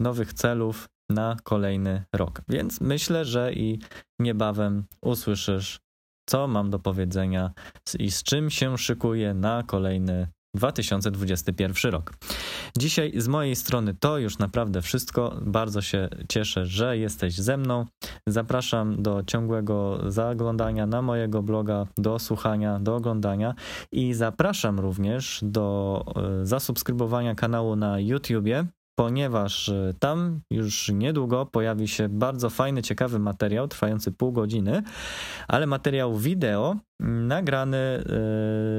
nowych 0.00 0.32
celów 0.32 0.88
na 1.10 1.36
kolejny 1.44 2.04
rok. 2.14 2.42
Więc 2.48 2.80
myślę, 2.80 3.24
że 3.24 3.52
i 3.52 3.78
niebawem 4.20 4.84
usłyszysz, 5.02 5.80
co 6.28 6.48
mam 6.48 6.70
do 6.70 6.78
powiedzenia 6.78 7.50
i 7.98 8.10
z 8.10 8.22
czym 8.22 8.50
się 8.50 8.78
szykuję 8.78 9.34
na 9.34 9.62
kolejny 9.62 10.28
2021 10.54 11.92
rok. 11.92 12.12
Dzisiaj 12.78 13.12
z 13.16 13.28
mojej 13.28 13.56
strony 13.56 13.94
to 13.94 14.18
już 14.18 14.38
naprawdę 14.38 14.82
wszystko. 14.82 15.36
Bardzo 15.42 15.82
się 15.82 16.08
cieszę, 16.28 16.66
że 16.66 16.98
jesteś 16.98 17.34
ze 17.34 17.56
mną. 17.56 17.86
Zapraszam 18.26 19.02
do 19.02 19.22
ciągłego 19.22 20.00
zaglądania 20.10 20.86
na 20.86 21.02
mojego 21.02 21.42
bloga, 21.42 21.86
do 21.98 22.18
słuchania, 22.18 22.80
do 22.80 22.96
oglądania 22.96 23.54
i 23.92 24.14
zapraszam 24.14 24.80
również 24.80 25.40
do 25.42 26.04
e, 26.42 26.46
zasubskrybowania 26.46 27.34
kanału 27.34 27.76
na 27.76 28.00
YouTubie 28.00 28.66
ponieważ 28.94 29.68
e, 29.68 29.94
tam 29.98 30.40
już 30.50 30.88
niedługo 30.88 31.46
pojawi 31.46 31.88
się 31.88 32.08
bardzo 32.08 32.50
fajny, 32.50 32.82
ciekawy 32.82 33.18
materiał 33.18 33.68
trwający 33.68 34.12
pół 34.12 34.32
godziny, 34.32 34.82
ale 35.48 35.66
materiał 35.66 36.16
wideo 36.16 36.76
nagrany 37.00 37.76
e, 37.76 38.02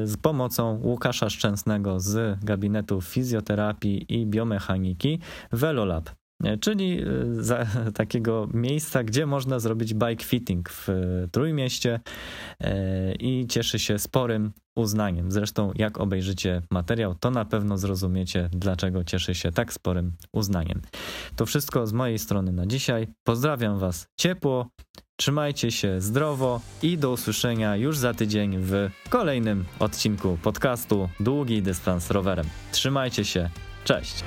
z 0.08 0.18
pomocą 0.22 0.80
Łukasza 0.84 1.30
Szczęsnego 1.30 2.00
z 2.00 2.40
gabinetu 2.44 3.02
fizjoterapii 3.02 4.06
i 4.22 4.26
biomechaniki 4.26 5.20
Velolab. 5.52 6.21
E, 6.44 6.58
czyli 6.58 7.00
za 7.32 7.66
takiego 7.94 8.48
miejsca, 8.54 9.04
gdzie 9.04 9.26
można 9.26 9.60
zrobić 9.60 9.94
bike 9.94 10.24
fitting 10.24 10.70
w 10.70 10.88
Trójmieście 11.32 12.00
i 13.20 13.48
cieszy 13.48 13.80
się 13.80 14.00
sporym 14.00 14.52
uznaniem. 14.76 15.32
Zresztą, 15.32 15.72
jak 15.76 16.00
obejrzycie 16.00 16.62
materiał, 16.72 17.16
to 17.16 17.32
na 17.32 17.46
pewno 17.46 17.78
zrozumiecie, 17.78 18.50
dlaczego 18.52 19.04
cieszy 19.04 19.36
się 19.36 19.52
tak 19.52 19.74
sporym 19.74 20.12
uznaniem. 20.34 20.82
To 21.36 21.46
wszystko 21.46 21.88
z 21.88 21.94
mojej 21.94 22.20
strony 22.20 22.52
na 22.52 22.66
dzisiaj. 22.66 23.08
Pozdrawiam 23.24 23.80
Was 23.80 24.08
ciepło, 24.20 24.68
trzymajcie 25.16 25.72
się 25.72 26.02
zdrowo 26.02 26.62
i 26.84 26.98
do 26.98 27.12
usłyszenia 27.12 27.76
już 27.76 27.98
za 27.98 28.14
tydzień 28.14 28.58
w 28.58 28.90
kolejnym 29.10 29.66
odcinku 29.80 30.38
podcastu 30.44 31.10
Długi 31.20 31.62
Dystans 31.62 32.12
Rowerem. 32.12 32.46
Trzymajcie 32.72 33.26
się, 33.26 33.50
cześć! 33.84 34.24